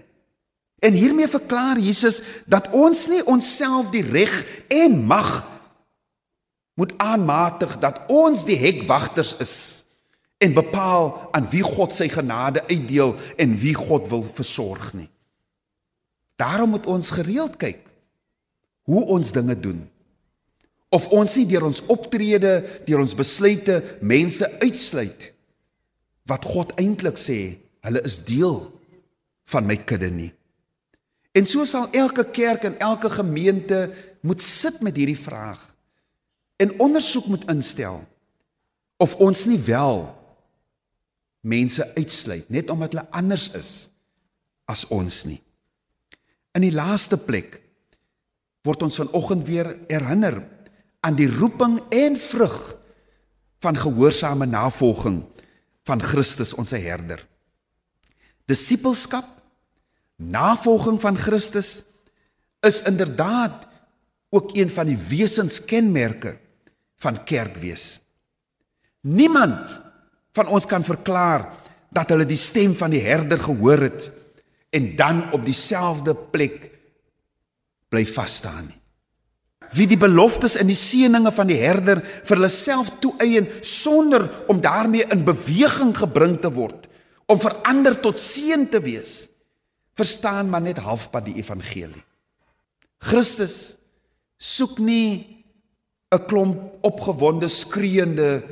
En 0.85 0.93
hiermee 0.93 1.29
verklaar 1.29 1.79
Jesus 1.79 2.21
dat 2.47 2.69
ons 2.77 3.07
nie 3.09 3.23
onsself 3.25 3.89
die 3.91 4.05
reg 4.05 4.45
en 4.69 4.99
mag 5.07 5.53
moet 6.75 6.93
aanmatig 6.99 7.79
dat 7.79 8.03
ons 8.13 8.45
die 8.45 8.59
hekwagters 8.59 9.37
is 9.41 9.84
en 10.45 10.53
bepaal 10.53 11.09
aan 11.33 11.49
wie 11.53 11.65
God 11.65 11.95
sy 11.97 12.11
genade 12.13 12.61
uitdeel 12.69 13.15
en 13.41 13.57
wie 13.61 13.75
God 13.77 14.11
wil 14.13 14.25
versorg 14.27 14.93
nie. 14.93 15.09
Daarom 16.37 16.75
moet 16.75 16.87
ons 16.91 17.11
gereeld 17.17 17.57
kyk 17.61 17.81
hoe 18.85 19.05
ons 19.17 19.33
dinge 19.33 19.57
doen 19.57 19.83
of 20.95 21.09
ons 21.11 21.33
nie 21.41 21.47
deur 21.51 21.65
ons 21.67 21.81
optrede, 21.91 22.61
deur 22.87 23.01
ons 23.03 23.17
besluite 23.19 23.81
mense 24.05 24.47
uitsluit 24.63 25.31
wat 26.31 26.47
God 26.47 26.71
eintlik 26.79 27.19
sê 27.19 27.39
hulle 27.85 28.03
is 28.07 28.21
deel 28.25 28.61
van 29.51 29.67
my 29.67 29.77
kudde 29.89 30.11
nie. 30.13 30.31
En 31.35 31.49
so 31.51 31.67
sal 31.67 31.89
elke 31.91 32.23
kerk 32.31 32.69
en 32.69 32.79
elke 32.79 33.11
gemeente 33.11 33.89
moet 34.23 34.43
sit 34.45 34.79
met 34.87 34.97
hierdie 34.97 35.19
vraag 35.19 35.65
en 36.63 36.77
ondersoek 36.81 37.27
moet 37.33 37.49
instel 37.51 38.05
of 39.03 39.17
ons 39.19 39.43
nie 39.51 39.59
wel 39.67 40.07
mense 41.45 41.85
uitsluit 41.97 42.49
net 42.53 42.71
omdat 42.73 42.95
hulle 42.95 43.11
anders 43.17 43.51
is 43.57 43.73
as 44.71 44.87
ons 44.95 45.25
nie. 45.29 45.41
In 46.57 46.65
die 46.65 46.73
laaste 46.75 47.19
plek 47.21 47.61
word 48.65 48.87
ons 48.87 48.97
vanoggend 49.03 49.45
weer 49.49 49.69
herinner 49.91 50.41
aan 51.05 51.19
die 51.19 51.29
roeping 51.29 51.79
en 51.93 52.17
vrug 52.17 52.57
van 53.65 53.77
gehoorsame 53.77 54.49
navolging 54.49 55.21
van 55.85 56.01
Christus 56.01 56.55
ons 56.57 56.73
herder. 56.73 57.21
Disippelskap, 58.49 59.27
navolging 60.17 61.01
van 61.01 61.17
Christus 61.21 61.83
is 62.65 62.83
inderdaad 62.89 63.67
ook 64.33 64.57
een 64.57 64.71
van 64.73 64.89
die 64.89 64.99
wesenskenmerke 64.99 66.39
van 67.05 67.21
kerkwees. 67.25 68.01
Niemand 69.01 69.81
van 70.35 70.51
ons 70.51 70.67
kan 70.67 70.85
verklaar 70.85 71.47
dat 71.95 72.11
hulle 72.11 72.27
die 72.27 72.39
stem 72.39 72.75
van 72.77 72.93
die 72.95 73.03
herder 73.05 73.39
gehoor 73.43 73.87
het 73.87 74.09
en 74.75 74.95
dan 74.99 75.27
op 75.33 75.45
dieselfde 75.47 76.15
plek 76.15 76.71
bly 77.93 78.03
vas 78.11 78.41
staan 78.43 78.65
nie. 78.67 78.81
Wie 79.75 79.87
die 79.91 79.99
beloftes 79.99 80.57
en 80.61 80.69
die 80.69 80.79
seëninge 80.79 81.31
van 81.35 81.49
die 81.49 81.59
herder 81.59 82.03
vir 82.05 82.37
hulle 82.37 82.51
self 82.53 82.91
toeëien 83.03 83.47
sonder 83.65 84.27
om 84.51 84.61
daarmee 84.63 85.07
in 85.15 85.25
beweging 85.27 85.95
gebring 85.97 86.37
te 86.43 86.51
word 86.53 86.91
om 87.31 87.41
verander 87.41 87.97
tot 88.03 88.21
seën 88.21 88.67
te 88.71 88.83
wees 88.85 89.15
verstaan 89.97 90.51
maar 90.51 90.63
net 90.63 90.83
halfpad 90.83 91.31
die 91.31 91.39
evangelie. 91.39 92.03
Christus 93.05 93.77
soek 94.37 94.79
nie 94.79 95.45
'n 96.13 96.27
klomp 96.27 96.59
opgewonde 96.83 97.49
skreeende 97.49 98.43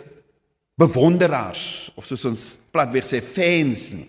bewonderaars 0.83 1.93
of 1.97 2.07
soos 2.09 2.27
ons 2.29 2.47
platweg 2.75 3.07
sê 3.09 3.23
fans 3.23 3.89
nie 3.95 4.09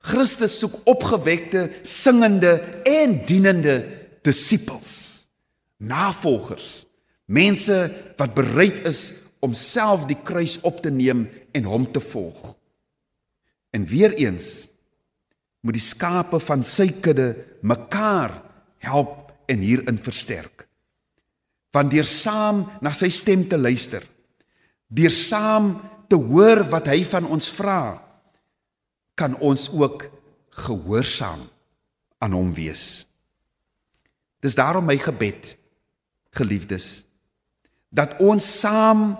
Christus 0.00 0.54
soek 0.62 0.78
opgewekte 0.88 1.66
singende 1.84 2.54
en 2.88 3.18
dienende 3.28 3.82
disippels 4.24 5.20
navolgers, 5.80 6.84
mense 7.24 7.76
wat 8.20 8.36
bereid 8.36 8.84
is 8.88 9.02
om 9.40 9.54
self 9.56 10.04
die 10.08 10.18
kruis 10.24 10.58
op 10.66 10.82
te 10.84 10.92
neem 10.92 11.24
en 11.56 11.68
hom 11.68 11.86
te 11.92 12.02
volg. 12.04 12.54
En 13.72 13.86
weer 13.88 14.12
eens 14.18 14.68
moet 15.64 15.76
die 15.76 15.84
skape 15.84 16.40
van 16.42 16.64
sy 16.66 16.90
kudde 17.04 17.32
mekaar 17.64 18.34
help 18.84 19.32
en 19.50 19.64
hierin 19.64 20.00
versterk. 20.00 20.66
Want 21.72 21.92
deur 21.94 22.08
saam 22.08 22.64
na 22.82 22.92
sy 22.96 23.08
stem 23.14 23.46
te 23.48 23.58
luister, 23.60 24.02
deur 24.90 25.12
saam 25.14 25.72
te 26.10 26.18
hoor 26.18 26.64
wat 26.72 26.90
hy 26.90 27.02
van 27.06 27.28
ons 27.30 27.46
vra, 27.54 28.00
kan 29.14 29.36
ons 29.38 29.68
ook 29.70 30.08
gehoorsaam 30.66 31.46
aan 32.20 32.34
hom 32.34 32.50
wees. 32.56 33.06
Dis 34.42 34.56
daarom 34.58 34.86
my 34.88 34.96
gebed 35.00 35.54
geliefdes 36.34 37.04
dat 37.90 38.16
ons 38.22 38.44
saam 38.60 39.12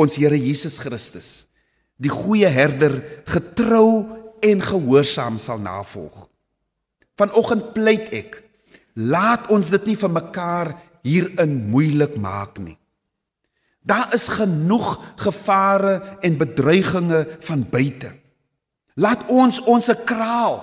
ons 0.00 0.16
Here 0.20 0.36
Jesus 0.36 0.78
Christus 0.80 1.30
die 2.00 2.12
goeie 2.12 2.48
herder 2.48 3.00
getrou 3.28 4.06
en 4.40 4.62
gehoorsaam 4.64 5.36
sal 5.40 5.60
navolg. 5.60 6.24
Vanoggend 7.20 7.74
pleit 7.76 8.08
ek 8.16 8.38
laat 8.96 9.50
ons 9.52 9.68
dit 9.74 9.90
nie 9.90 9.98
vir 10.00 10.12
mekaar 10.12 10.72
hierin 11.04 11.56
moeilik 11.72 12.16
maak 12.20 12.56
nie. 12.60 12.79
Daar 13.90 14.14
is 14.14 14.28
genoeg 14.30 14.92
gevare 15.18 15.96
en 16.22 16.38
bedreigings 16.38 17.34
van 17.46 17.66
buite. 17.70 18.14
Laat 18.94 19.26
ons 19.32 19.58
ons 19.66 19.90
kraal 20.06 20.60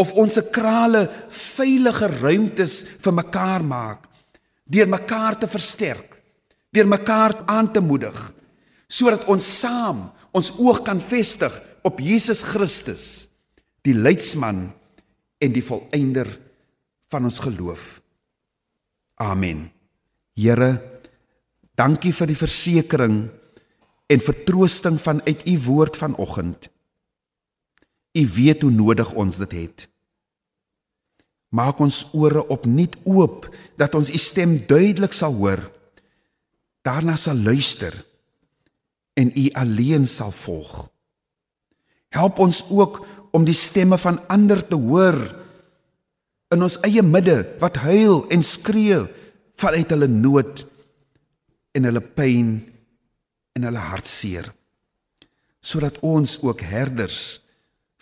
of 0.00 0.12
ons 0.18 0.40
krale 0.50 1.06
veilige 1.28 2.08
ruimtes 2.18 2.80
vir 3.04 3.14
mekaar 3.20 3.64
maak 3.64 4.10
deur 4.64 4.88
mekaar 4.88 5.36
te 5.38 5.48
versterk, 5.50 6.16
deur 6.72 6.88
mekaar 6.88 7.36
aan 7.46 7.68
te 7.72 7.82
moedig, 7.84 8.16
sodat 8.88 9.26
ons 9.28 9.44
saam 9.60 10.06
ons 10.34 10.50
oog 10.58 10.80
kan 10.86 11.02
vestig 11.04 11.52
op 11.84 12.00
Jesus 12.00 12.42
Christus, 12.48 13.04
die 13.84 13.94
leidsman 13.94 14.66
en 15.44 15.52
die 15.52 15.64
volëinder 15.64 16.30
van 17.12 17.28
ons 17.28 17.42
geloof. 17.44 18.00
Amen. 19.20 19.68
Here, 20.34 20.72
dankie 21.78 22.12
vir 22.14 22.30
die 22.30 22.38
versekering 22.38 23.16
en 24.06 24.22
vertroosting 24.22 25.00
vanuit 25.00 25.42
u 25.48 25.58
woord 25.66 25.96
vanoggend. 25.96 26.70
U 28.14 28.22
weet 28.36 28.62
hoe 28.62 28.70
nodig 28.70 29.12
ons 29.12 29.40
dit 29.42 29.52
het. 29.52 29.88
Maak 31.54 31.78
ons 31.82 32.04
ore 32.14 32.42
opnuut 32.50 32.96
oop 33.06 33.46
dat 33.78 33.94
ons 33.94 34.10
u 34.10 34.18
stem 34.18 34.58
duidelik 34.66 35.14
sal 35.14 35.34
hoor. 35.38 35.62
Daarna 36.86 37.16
sal 37.16 37.38
luister 37.38 37.94
en 39.14 39.30
u 39.34 39.48
alleen 39.54 40.06
sal 40.10 40.30
volg. 40.34 40.88
Help 42.14 42.38
ons 42.38 42.62
ook 42.70 43.00
om 43.34 43.46
die 43.46 43.56
stemme 43.56 43.98
van 43.98 44.20
ander 44.30 44.62
te 44.66 44.78
hoor 44.78 45.18
in 46.54 46.62
ons 46.62 46.78
eie 46.86 47.02
midde 47.02 47.40
wat 47.62 47.80
huil 47.82 48.22
en 48.30 48.42
skree 48.46 49.00
vanuit 49.58 49.90
hulle 49.90 50.10
nood 50.10 50.62
en 51.74 51.88
hulle 51.88 52.02
pyn 52.02 52.54
en 53.54 53.66
hulle 53.68 53.88
hartseer 53.90 54.50
sodat 55.64 55.96
ons 56.04 56.36
ook 56.44 56.60
herders 56.60 57.40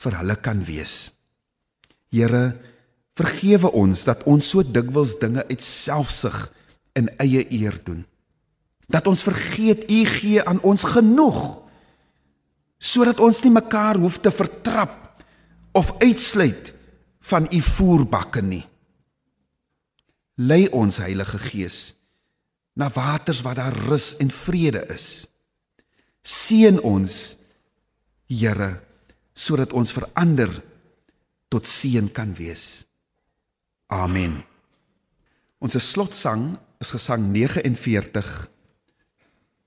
vir 0.02 0.16
hulle 0.18 0.34
kan 0.42 0.64
wees. 0.66 1.12
Here 2.10 2.56
Vergewe 3.18 3.68
ons 3.76 4.06
dat 4.08 4.24
ons 4.30 4.46
so 4.54 4.64
dikwels 4.64 5.18
dinge 5.20 5.44
uit 5.50 5.62
selfsug 5.62 6.46
en 6.96 7.10
eie 7.20 7.44
eer 7.52 7.76
doen. 7.84 8.04
Dat 8.88 9.08
ons 9.08 9.24
vergeet 9.26 9.84
U 9.90 10.00
gee 10.08 10.44
aan 10.44 10.62
ons 10.64 10.84
genoeg 10.94 11.42
sodat 12.82 13.20
ons 13.22 13.38
nie 13.44 13.52
mekaar 13.54 14.00
hoef 14.02 14.16
te 14.18 14.32
vertrap 14.34 15.22
of 15.78 15.92
uitsluit 16.02 16.72
van 17.28 17.46
U 17.46 17.60
voerbakke 17.62 18.42
nie. 18.42 18.64
Lei 20.40 20.66
ons 20.74 20.98
Heilige 20.98 21.38
Gees 21.38 21.92
na 22.78 22.88
waters 22.92 23.42
waar 23.44 23.58
daar 23.60 23.76
rus 23.88 24.16
en 24.16 24.30
vrede 24.30 24.86
is. 24.92 25.26
Seën 26.22 26.80
ons 26.80 27.36
Here 28.32 28.80
sodat 29.36 29.72
ons 29.76 29.92
verander 29.92 30.50
tot 31.52 31.68
seën 31.68 32.08
kan 32.12 32.32
wees. 32.36 32.84
Amen. 33.92 34.38
Ons 35.60 35.76
slotsang 35.84 36.54
is 36.80 36.92
gesang 36.94 37.28
49. 37.32 38.30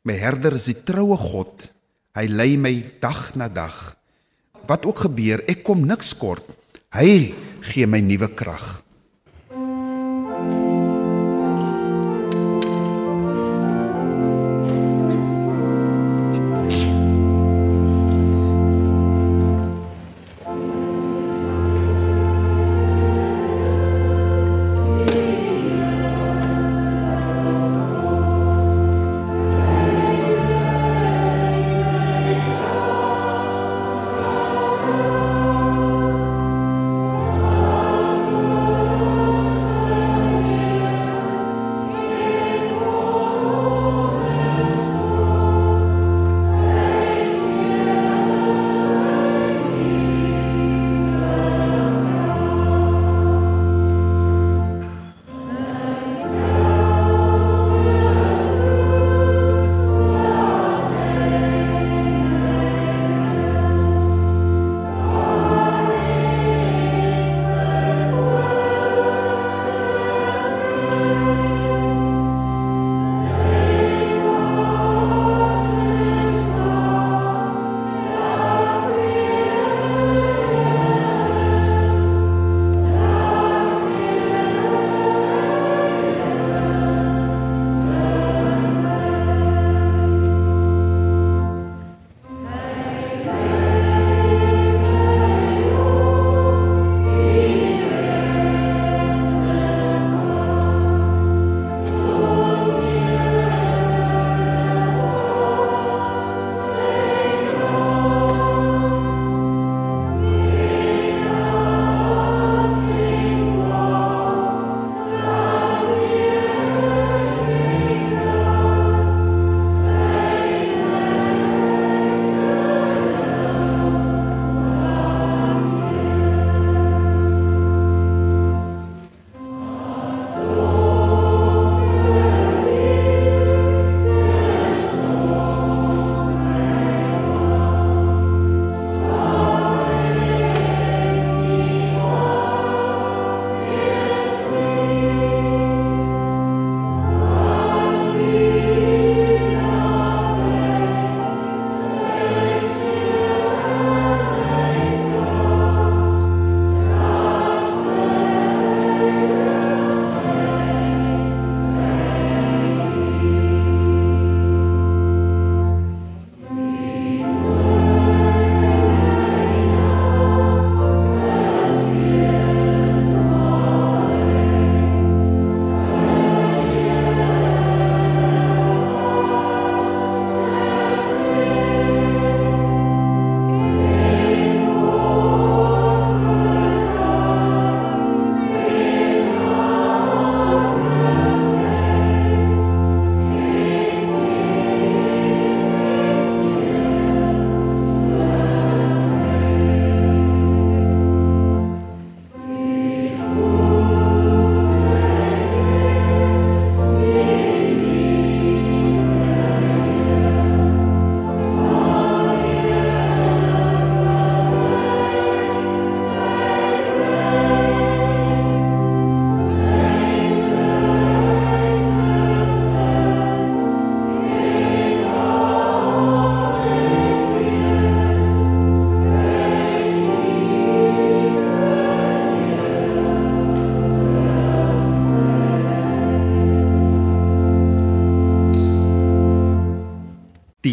My 0.05 0.15
herder 0.21 0.57
is 0.57 0.69
die 0.69 0.77
troue 0.85 1.17
God. 1.17 1.67
Hy 2.17 2.25
lei 2.29 2.55
my 2.61 2.73
dag 3.01 3.33
na 3.37 3.49
dag. 3.49 3.73
Wat 4.65 4.85
ook 4.85 5.05
gebeur, 5.07 5.43
ek 5.49 5.63
kom 5.65 5.85
niks 5.85 6.13
kort. 6.17 6.45
Hy 6.95 7.33
gee 7.65 7.89
my 7.89 8.01
nuwe 8.01 8.29
krag. 8.37 8.84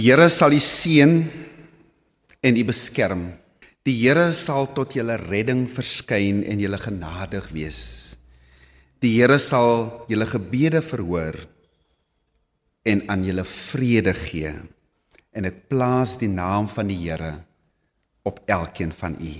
Here 0.02 0.26
sal 0.34 0.50
u 0.50 0.58
seën 0.58 1.12
en 2.42 2.56
u 2.58 2.62
beskerm. 2.66 3.20
Die 3.86 3.94
Here 4.00 4.32
sal 4.34 4.66
tot 4.74 4.96
julle 4.98 5.14
redding 5.20 5.68
verskyn 5.70 6.40
en 6.42 6.58
julle 6.58 6.80
genadig 6.82 7.46
wees. 7.54 7.82
Die 8.98 9.12
Here 9.14 9.38
sal 9.38 10.02
julle 10.10 10.26
gebede 10.26 10.82
verhoor 10.82 11.38
en 12.82 13.04
aan 13.06 13.22
julle 13.22 13.46
vrede 13.46 14.16
gee. 14.24 14.50
En 15.38 15.46
ek 15.46 15.68
plaas 15.70 16.16
die 16.18 16.32
naam 16.32 16.66
van 16.72 16.90
die 16.90 16.98
Here 17.04 17.36
op 18.26 18.42
elkeen 18.50 18.90
van 18.90 19.14
u. 19.22 19.32